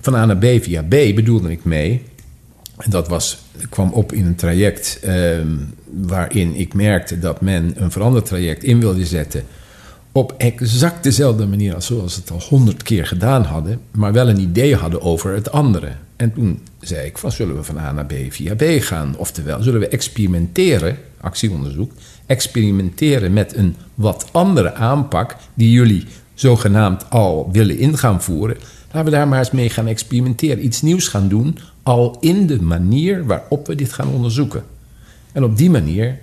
[0.00, 2.02] Van A naar B via B bedoelde ik mee.
[2.76, 3.38] En dat was,
[3.68, 5.38] kwam op in een traject eh,
[5.84, 9.44] waarin ik merkte dat men een veranderd traject in wilde zetten
[10.18, 14.28] op exact dezelfde manier als zoals ze het al honderd keer gedaan hadden, maar wel
[14.28, 15.92] een idee hadden over het andere.
[16.16, 19.14] En toen zei ik van zullen we van A naar B via B gaan?
[19.16, 21.92] Oftewel, zullen we experimenteren, actieonderzoek,
[22.26, 26.04] experimenteren met een wat andere aanpak die jullie
[26.34, 28.56] zogenaamd al willen in gaan voeren.
[28.86, 32.62] Laten we daar maar eens mee gaan experimenteren, iets nieuws gaan doen, al in de
[32.62, 34.62] manier waarop we dit gaan onderzoeken.
[35.32, 36.18] En op die manier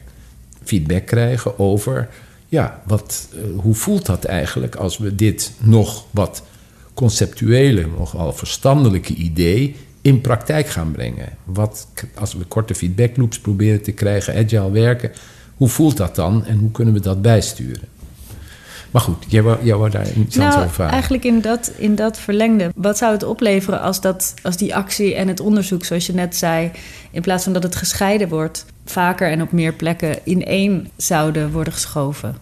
[0.63, 2.09] feedback krijgen over
[2.47, 6.43] ja, wat, uh, hoe voelt dat eigenlijk als we dit nog wat
[6.93, 11.37] conceptuele, nogal verstandelijke idee in praktijk gaan brengen?
[11.43, 15.11] Wat, als we korte feedback loops proberen te krijgen, agile werken,
[15.55, 17.87] hoe voelt dat dan en hoe kunnen we dat bijsturen?
[18.95, 20.93] Maar goed, jij wou, jij wou daar iets nou, over vragen.
[20.93, 22.71] Eigenlijk in dat, in dat verlengde.
[22.75, 26.35] Wat zou het opleveren als, dat, als die actie en het onderzoek, zoals je net
[26.35, 26.71] zei,
[27.11, 31.51] in plaats van dat het gescheiden wordt, vaker en op meer plekken in één zouden
[31.51, 32.35] worden geschoven?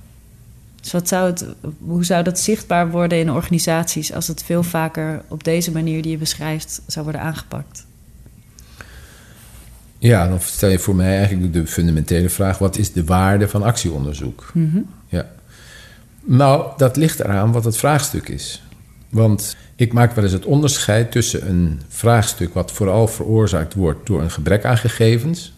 [0.81, 1.45] Dus wat zou het,
[1.85, 6.11] hoe zou dat zichtbaar worden in organisaties als het veel vaker op deze manier die
[6.11, 7.85] je beschrijft zou worden aangepakt?
[9.97, 13.63] Ja, dan stel je voor mij eigenlijk de fundamentele vraag: wat is de waarde van
[13.63, 14.51] actieonderzoek?
[14.53, 14.85] Mm -hmm.
[16.23, 18.63] Nou, dat ligt eraan wat het vraagstuk is.
[19.09, 24.21] Want ik maak wel eens het onderscheid tussen een vraagstuk wat vooral veroorzaakt wordt door
[24.21, 25.53] een gebrek aan gegevens.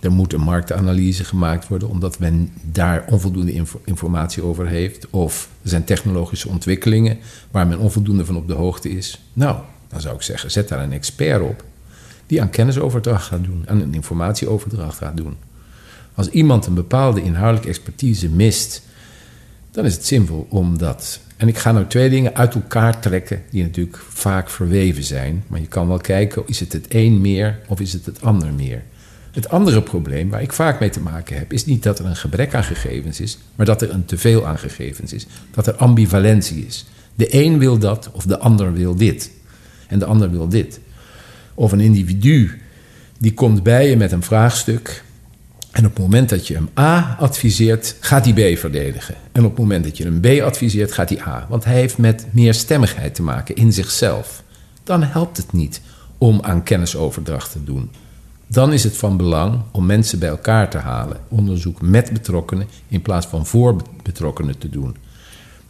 [0.00, 5.10] Er moet een marktanalyse gemaakt worden omdat men daar onvoldoende inf informatie over heeft.
[5.10, 7.18] Of er zijn technologische ontwikkelingen
[7.50, 9.24] waar men onvoldoende van op de hoogte is.
[9.32, 9.56] Nou,
[9.88, 11.64] dan zou ik zeggen, zet daar een expert op
[12.26, 15.36] die aan kennisoverdracht gaat doen, aan een informatieoverdracht gaat doen.
[16.14, 18.82] Als iemand een bepaalde inhoudelijke expertise mist,
[19.72, 21.20] dan is het zinvol om dat.
[21.36, 25.44] En ik ga nou twee dingen uit elkaar trekken, die natuurlijk vaak verweven zijn.
[25.46, 28.52] Maar je kan wel kijken, is het het een meer of is het het ander
[28.52, 28.82] meer?
[29.30, 32.16] Het andere probleem waar ik vaak mee te maken heb, is niet dat er een
[32.16, 35.26] gebrek aan gegevens is, maar dat er een teveel aan gegevens is.
[35.50, 36.86] Dat er ambivalentie is.
[37.14, 39.30] De een wil dat of de ander wil dit.
[39.88, 40.80] En de ander wil dit.
[41.54, 42.60] Of een individu
[43.18, 45.04] die komt bij je met een vraagstuk.
[45.72, 49.14] En op het moment dat je hem A adviseert, gaat hij B verdedigen.
[49.32, 51.46] En op het moment dat je hem B adviseert, gaat hij A.
[51.48, 54.42] Want hij heeft met meer stemmigheid te maken in zichzelf.
[54.84, 55.80] Dan helpt het niet
[56.18, 57.90] om aan kennisoverdracht te doen.
[58.46, 61.16] Dan is het van belang om mensen bij elkaar te halen.
[61.28, 64.96] Onderzoek met betrokkenen in plaats van voor betrokkenen te doen.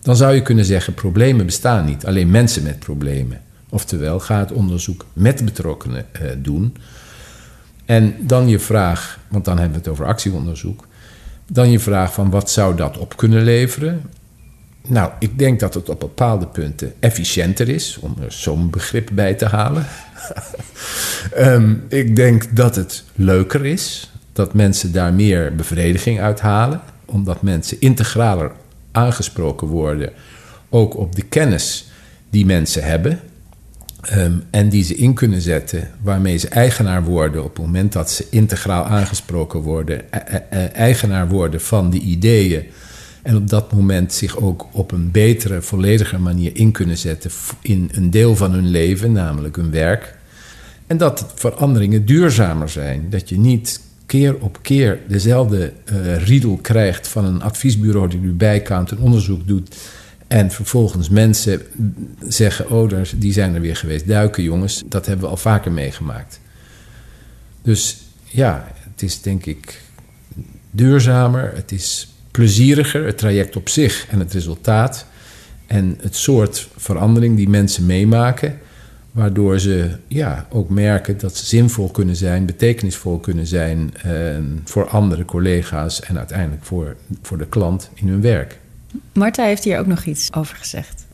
[0.01, 3.41] Dan zou je kunnen zeggen: problemen bestaan niet, alleen mensen met problemen.
[3.69, 6.77] Oftewel, ga het onderzoek met betrokkenen uh, doen.
[7.85, 10.87] En dan je vraag, want dan hebben we het over actieonderzoek.
[11.47, 14.03] Dan je vraag van wat zou dat op kunnen leveren?
[14.87, 19.35] Nou, ik denk dat het op bepaalde punten efficiënter is, om er zo'n begrip bij
[19.35, 19.87] te halen.
[21.39, 27.43] um, ik denk dat het leuker is, dat mensen daar meer bevrediging uit halen, omdat
[27.43, 28.51] mensen integraler
[28.93, 30.13] aangesproken worden,
[30.69, 31.91] ook op de kennis
[32.31, 33.21] die mensen hebben.
[34.17, 38.11] Um, en die ze in kunnen zetten, waarmee ze eigenaar worden op het moment dat
[38.11, 40.01] ze integraal aangesproken worden,
[40.51, 42.65] e eigenaar worden van de ideeën
[43.23, 47.31] En op dat moment zich ook op een betere, vollediger manier in kunnen zetten
[47.61, 50.17] in een deel van hun leven, namelijk hun werk.
[50.87, 53.07] En dat veranderingen duurzamer zijn.
[53.11, 58.33] Dat je niet keer op keer dezelfde uh, riedel krijgt van een adviesbureau die nu
[58.33, 59.77] bijkant een onderzoek doet.
[60.33, 61.63] En vervolgens mensen
[62.29, 64.07] zeggen: Oh, die zijn er weer geweest.
[64.07, 64.83] Duiken, jongens.
[64.87, 66.41] Dat hebben we al vaker meegemaakt.
[67.63, 69.81] Dus ja, het is denk ik
[70.71, 71.53] duurzamer.
[71.55, 75.07] Het is plezieriger, het traject op zich en het resultaat.
[75.67, 78.59] En het soort verandering die mensen meemaken.
[79.11, 84.13] Waardoor ze ja, ook merken dat ze zinvol kunnen zijn, betekenisvol kunnen zijn eh,
[84.65, 88.61] voor andere collega's en uiteindelijk voor, voor de klant in hun werk.
[89.13, 91.07] Marta heeft hier ook nog iets over gezegd.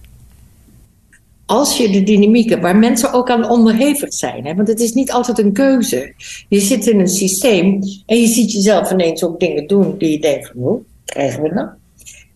[1.47, 5.13] Als je de dynamieken, waar mensen ook aan onderhevig zijn, hè, want het is niet
[5.13, 6.15] altijd een keuze.
[6.49, 10.21] Je zit in een systeem en je ziet jezelf ineens ook dingen doen die je
[10.21, 11.69] denkt van, hoe krijgen we nou?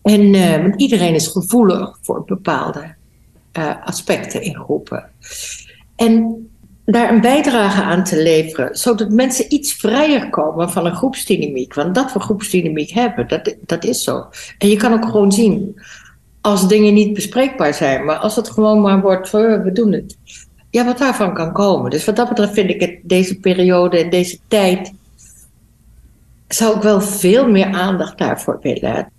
[0.03, 2.95] En uh, iedereen is gevoelig voor bepaalde
[3.57, 5.09] uh, aspecten in groepen.
[5.95, 6.42] En
[6.85, 11.73] daar een bijdrage aan te leveren, zodat mensen iets vrijer komen van een groepsdynamiek.
[11.73, 14.25] Want dat we groepsdynamiek hebben, dat, dat is zo.
[14.57, 15.81] En je kan ook gewoon zien
[16.41, 20.17] als dingen niet bespreekbaar zijn, maar als het gewoon maar wordt, we doen het.
[20.69, 21.91] Ja, wat daarvan kan komen.
[21.91, 24.93] Dus wat dat betreft vind ik het deze periode en deze tijd.
[26.47, 29.11] zou ik wel veel meer aandacht daarvoor willen.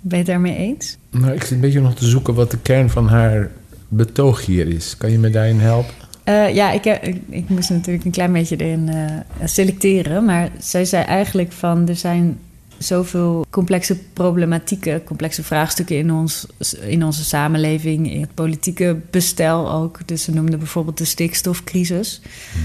[0.00, 0.96] Ben je het daarmee eens?
[1.10, 3.50] Nou, ik zit een beetje nog te zoeken wat de kern van haar
[3.88, 4.96] betoog hier is.
[4.96, 5.94] Kan je me daarin helpen?
[6.28, 9.04] Uh, ja, ik, ik, ik, moest natuurlijk een klein beetje erin uh,
[9.44, 10.24] selecteren.
[10.24, 12.38] Maar zij zei eigenlijk van er zijn
[12.78, 16.46] zoveel complexe problematieken, complexe vraagstukken in, ons,
[16.80, 20.00] in onze samenleving, in het politieke bestel ook.
[20.04, 22.20] Dus ze noemde bijvoorbeeld de stikstofcrisis,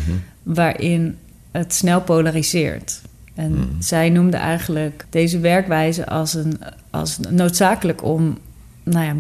[0.08, 1.18] mm waarin
[1.52, 3.02] het snel polariseert.
[3.34, 3.68] En mhm.
[3.80, 6.60] zij noemde eigenlijk deze werkwijze als, een,
[6.90, 8.38] als noodzakelijk om
[8.84, 9.16] nou ja,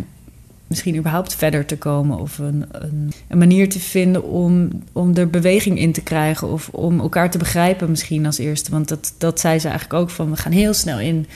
[0.73, 2.19] misschien überhaupt verder te komen.
[2.19, 6.51] Of een, een, een, manier te vinden om, om er beweging in te krijgen.
[6.51, 8.71] Of om elkaar te begrijpen misschien als eerste.
[8.71, 11.27] Want dat, dat zei ze eigenlijk ook van we gaan heel snel in.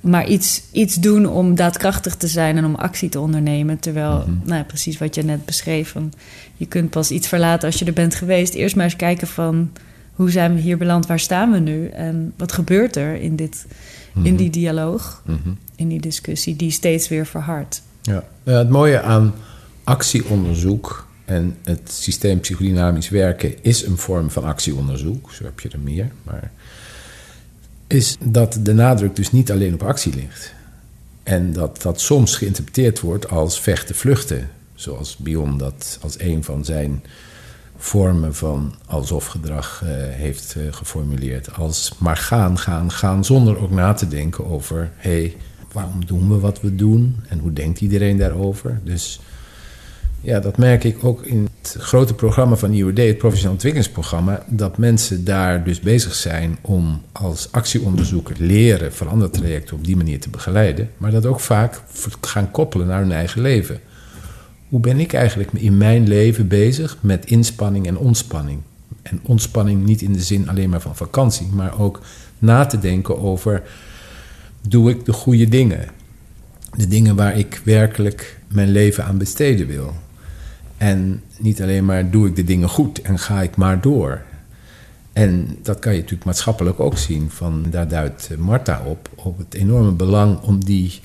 [0.00, 3.78] Maar iets, iets doen om daadkrachtig te zijn en om actie te ondernemen.
[3.78, 4.30] Terwijl, mhm.
[4.44, 5.90] nou ja, precies wat je net beschreef.
[5.90, 6.12] Van,
[6.56, 8.54] je kunt pas iets verlaten als je er bent geweest.
[8.54, 9.70] Eerst maar eens kijken van
[10.12, 11.86] hoe zijn we hier beland, waar staan we nu?
[11.86, 13.66] En wat gebeurt er in, dit,
[14.14, 14.36] in mhm.
[14.36, 15.50] die dialoog, mhm.
[15.76, 17.82] in die discussie die steeds weer verhardt?
[18.06, 18.24] Ja.
[18.44, 19.34] het mooie aan
[19.84, 25.32] actieonderzoek en het systeem psychodynamisch werken is een vorm van actieonderzoek.
[25.32, 26.10] Zo heb je er meer.
[26.22, 26.50] Maar
[27.86, 30.54] is dat de nadruk dus niet alleen op actie ligt.
[31.22, 34.50] En dat dat soms geïnterpreteerd wordt als vechten, vluchten.
[34.74, 37.02] Zoals Bion dat als een van zijn
[37.76, 41.54] vormen van alsof gedrag uh, heeft uh, geformuleerd.
[41.54, 44.90] Als maar gaan, gaan, gaan, zonder ook na te denken over...
[44.96, 45.36] hé, hey,
[45.76, 48.80] waarom doen we wat we doen en hoe denkt iedereen daarover?
[48.84, 49.20] Dus
[50.20, 54.78] ja, dat merk ik ook in het grote programma van IOD, het professioneel ontwikkelingsprogramma, dat
[54.78, 60.90] mensen daar dus bezig zijn om als actieonderzoeker leren verandertrajecten op die manier te begeleiden,
[60.96, 61.82] maar dat ook vaak
[62.20, 63.80] gaan koppelen naar hun eigen leven.
[64.68, 68.60] Hoe ben ik eigenlijk in mijn leven bezig met inspanning en ontspanning?
[69.02, 72.00] En ontspanning niet in de zin alleen maar van vakantie, maar ook
[72.38, 73.62] na te denken over
[74.60, 75.88] doe ik de goede dingen.
[76.76, 79.94] De dingen waar ik werkelijk mijn leven aan besteden wil.
[80.76, 84.22] En niet alleen maar doe ik de dingen goed en ga ik maar door.
[85.12, 87.30] En dat kan je natuurlijk maatschappelijk ook zien.
[87.30, 91.00] Van, daar duidt Marta op, op het enorme belang om die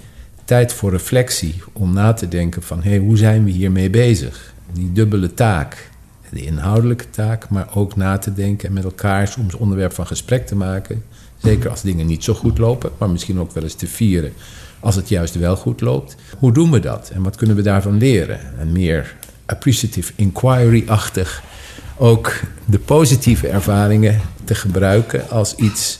[0.45, 4.53] tijd voor reflectie, om na te denken van hé, hey, hoe zijn we hiermee bezig?
[4.73, 5.89] Die dubbele taak,
[6.29, 10.47] de inhoudelijke taak, maar ook na te denken en met elkaar soms onderwerp van gesprek
[10.47, 11.03] te maken.
[11.43, 14.33] Zeker als dingen niet zo goed lopen, maar misschien ook wel eens te vieren
[14.79, 16.15] als het juist wel goed loopt.
[16.37, 18.59] Hoe doen we dat en wat kunnen we daarvan leren?
[18.59, 19.15] En meer
[19.45, 21.43] appreciative inquiry-achtig
[21.97, 25.99] ook de positieve ervaringen te gebruiken als iets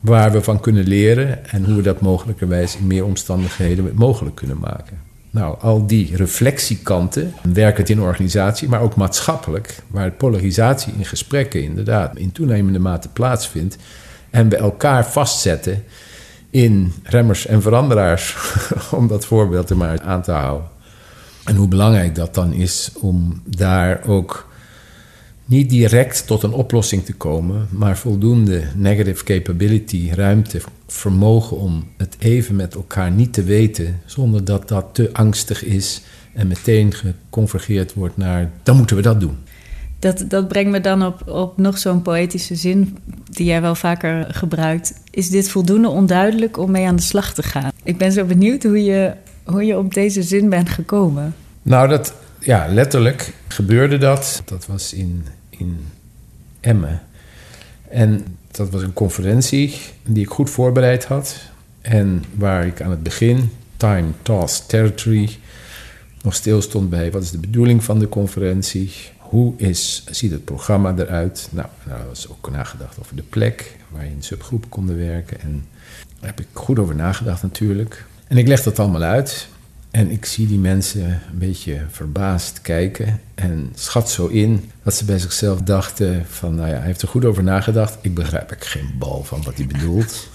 [0.00, 4.58] waar we van kunnen leren en hoe we dat mogelijkerwijs in meer omstandigheden mogelijk kunnen
[4.58, 4.98] maken.
[5.30, 12.16] Nou, al die reflectiekanten, werkend in organisatie, maar ook maatschappelijk, waar polarisatie in gesprekken inderdaad
[12.16, 13.76] in toenemende mate plaatsvindt,
[14.32, 15.84] en we elkaar vastzetten
[16.50, 18.36] in remmers en veranderaars,
[18.90, 20.68] om dat voorbeeld er maar aan te houden.
[21.44, 24.50] En hoe belangrijk dat dan is om daar ook
[25.44, 32.16] niet direct tot een oplossing te komen, maar voldoende negative capability, ruimte, vermogen om het
[32.18, 36.02] even met elkaar niet te weten, zonder dat dat te angstig is
[36.34, 39.36] en meteen geconvergeerd wordt naar dan moeten we dat doen.
[40.02, 44.26] Dat, dat brengt me dan op, op nog zo'n poëtische zin die jij wel vaker
[44.34, 44.94] gebruikt.
[45.10, 47.72] Is dit voldoende onduidelijk om mee aan de slag te gaan?
[47.82, 49.12] Ik ben zo benieuwd hoe je,
[49.44, 51.34] hoe je op deze zin bent gekomen.
[51.62, 54.42] Nou, dat, ja, letterlijk gebeurde dat.
[54.44, 55.86] Dat was in, in
[56.60, 57.02] Emmen.
[57.88, 61.36] En dat was een conferentie die ik goed voorbereid had.
[61.80, 65.38] En waar ik aan het begin, time, task, territory,
[66.22, 68.92] nog stil stond bij wat is de bedoeling van de conferentie.
[69.32, 71.48] Hoe is, ziet het programma eruit?
[71.50, 75.40] Nou, nou was ook nagedacht over de plek waar je in subgroepen konden werken.
[75.40, 75.64] En
[76.20, 78.04] daar heb ik goed over nagedacht natuurlijk.
[78.26, 79.48] En ik leg dat allemaal uit.
[79.90, 83.20] En ik zie die mensen een beetje verbaasd kijken.
[83.34, 87.08] En schat zo in dat ze bij zichzelf dachten: van nou ja, hij heeft er
[87.08, 87.98] goed over nagedacht.
[88.00, 90.28] Ik begrijp er geen bal van wat hij bedoelt.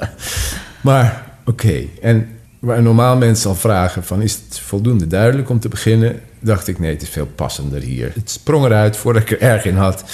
[0.80, 1.84] maar oké.
[2.02, 6.20] En waar normaal mensen al vragen: van is het voldoende duidelijk om te beginnen?
[6.40, 8.10] Dacht ik: nee, het is veel passender hier.
[8.14, 10.04] Het sprong eruit voordat ik er erg in had.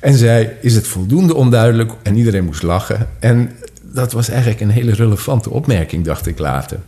[0.00, 1.92] En zei: is het voldoende onduidelijk?
[2.02, 3.08] En iedereen moest lachen.
[3.18, 6.78] En dat was eigenlijk een hele relevante opmerking, dacht ik later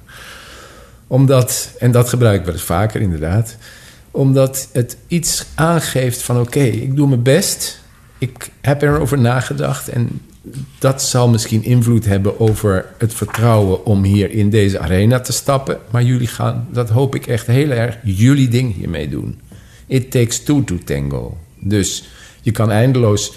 [1.07, 3.57] omdat, en dat gebruik ik wel eens vaker inderdaad,
[4.11, 7.81] omdat het iets aangeeft van oké, ik doe mijn best,
[8.19, 10.21] ik heb erover nagedacht en
[10.79, 15.79] dat zal misschien invloed hebben over het vertrouwen om hier in deze arena te stappen.
[15.91, 19.41] Maar jullie gaan, dat hoop ik echt heel erg, jullie ding hiermee doen.
[19.87, 21.37] It takes two to tango.
[21.59, 22.09] Dus
[22.43, 23.33] je kan eindeloos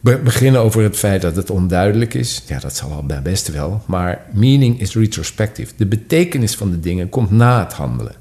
[0.00, 2.42] beginnen over het feit dat het onduidelijk is.
[2.46, 3.82] Ja, dat zal al best wel.
[3.86, 5.72] Maar meaning is retrospective.
[5.76, 8.14] De betekenis van de dingen komt na het handelen.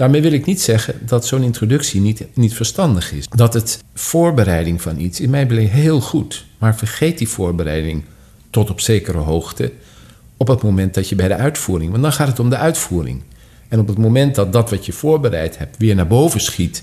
[0.00, 3.28] Daarmee wil ik niet zeggen dat zo'n introductie niet, niet verstandig is.
[3.28, 6.46] Dat het voorbereiding van iets in mijn beleving heel goed.
[6.58, 8.02] Maar vergeet die voorbereiding
[8.50, 9.72] tot op zekere hoogte
[10.36, 11.90] op het moment dat je bij de uitvoering.
[11.90, 13.22] Want dan gaat het om de uitvoering.
[13.68, 16.82] En op het moment dat dat wat je voorbereid hebt weer naar boven schiet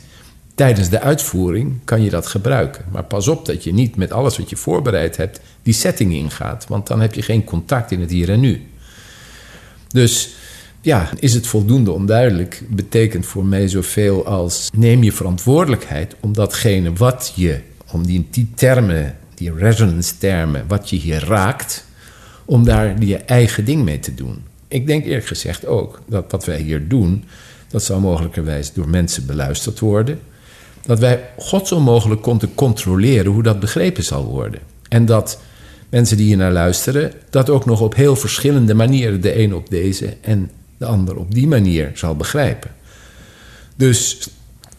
[0.55, 2.86] tijdens de uitvoering kan je dat gebruiken.
[2.91, 6.65] Maar pas op dat je niet met alles wat je voorbereid hebt die setting ingaat,
[6.68, 8.68] want dan heb je geen contact in het hier en nu.
[9.88, 10.36] Dus
[10.88, 16.94] ja, is het voldoende onduidelijk, betekent voor mij zoveel als neem je verantwoordelijkheid om datgene
[16.94, 17.60] wat je,
[17.92, 21.86] om die, termen, die resonance termen, wat je hier raakt,
[22.46, 24.44] om daar je eigen ding mee te doen.
[24.68, 27.24] Ik denk eerlijk gezegd ook dat wat wij hier doen,
[27.68, 30.20] dat zal mogelijkerwijs door mensen beluisterd worden
[30.86, 34.60] dat wij God zo mogelijk konden controleren hoe dat begrepen zal worden.
[34.90, 35.40] En dat
[35.90, 39.70] mensen die hier naar luisteren, dat ook nog op heel verschillende manieren, de een op
[39.70, 42.71] deze en de ander op die manier zal begrijpen.
[43.75, 44.30] Dus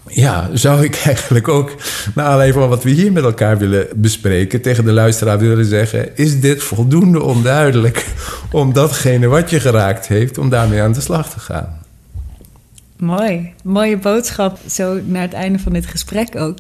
[0.07, 1.75] ja, zou ik eigenlijk ook,
[2.15, 6.17] na aanleiding van wat we hier met elkaar willen bespreken, tegen de luisteraar willen zeggen:
[6.17, 8.07] Is dit voldoende onduidelijk
[8.53, 11.79] om datgene wat je geraakt heeft, om daarmee aan de slag te gaan?
[12.97, 13.53] Mooi.
[13.65, 16.59] Mooie boodschap zo naar het einde van dit gesprek ook.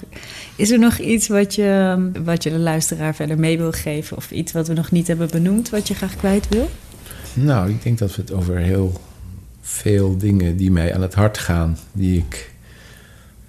[0.57, 4.17] Is er nog iets wat je, wat je de luisteraar verder mee wil geven?
[4.17, 6.71] Of iets wat we nog niet hebben benoemd, wat je graag kwijt wil?
[7.35, 9.01] Nou, ik denk dat we het over heel
[9.69, 12.51] veel dingen die mij aan het hart gaan, die ik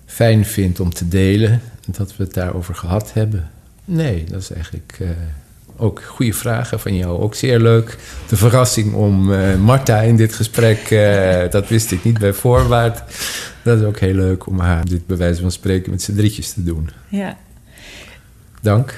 [0.05, 3.49] fijn vind om te delen, dat we het daarover gehad hebben.
[3.85, 4.97] Nee, dat is eigenlijk.
[5.01, 5.09] Uh,
[5.77, 7.19] ook goede vragen van jou.
[7.19, 7.97] Ook zeer leuk.
[8.27, 13.03] De verrassing om uh, Marta in dit gesprek, uh, dat wist ik niet bij voorbaat.
[13.63, 16.53] Dat is ook heel leuk om haar dit bij wijze van spreken met z'n drietjes
[16.53, 16.89] te doen.
[17.07, 17.37] Ja.
[18.61, 18.93] Dank.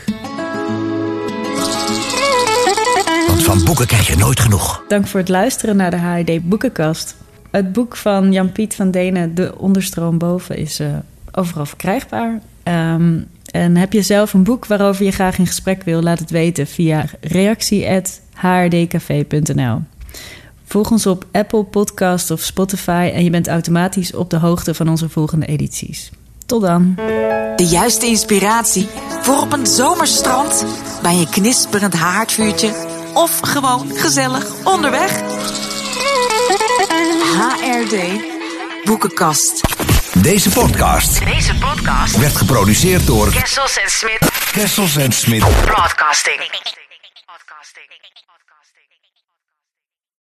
[3.58, 4.84] Van boeken krijg je nooit genoeg.
[4.88, 7.16] Dank voor het luisteren naar de HID Boekenkast.
[7.50, 10.88] Het boek van Jan-Piet van Denen, De Onderstroom Boven, is uh,
[11.32, 12.42] overal verkrijgbaar.
[12.64, 16.30] Um, en heb je zelf een boek waarover je graag in gesprek wil, laat het
[16.30, 19.82] weten via reactie.hrdcafé.nl.
[20.66, 24.90] Volg ons op Apple Podcast of Spotify en je bent automatisch op de hoogte van
[24.90, 26.12] onze volgende edities.
[26.46, 26.94] Tot dan.
[27.56, 28.88] De juiste inspiratie
[29.22, 30.66] voor op een zomerstrand,
[31.02, 35.12] bij een knisperend haardvuurtje of gewoon gezellig onderweg.
[37.38, 38.22] HRD
[38.84, 39.62] Boekenkast.
[40.14, 41.26] Deze podcast.
[41.26, 44.20] Deze podcast werd geproduceerd door Kessels en Smit.
[44.52, 45.40] Kessels en Smit.
[45.40, 46.38] Broadcasting.
[47.26, 47.88] Broadcasting.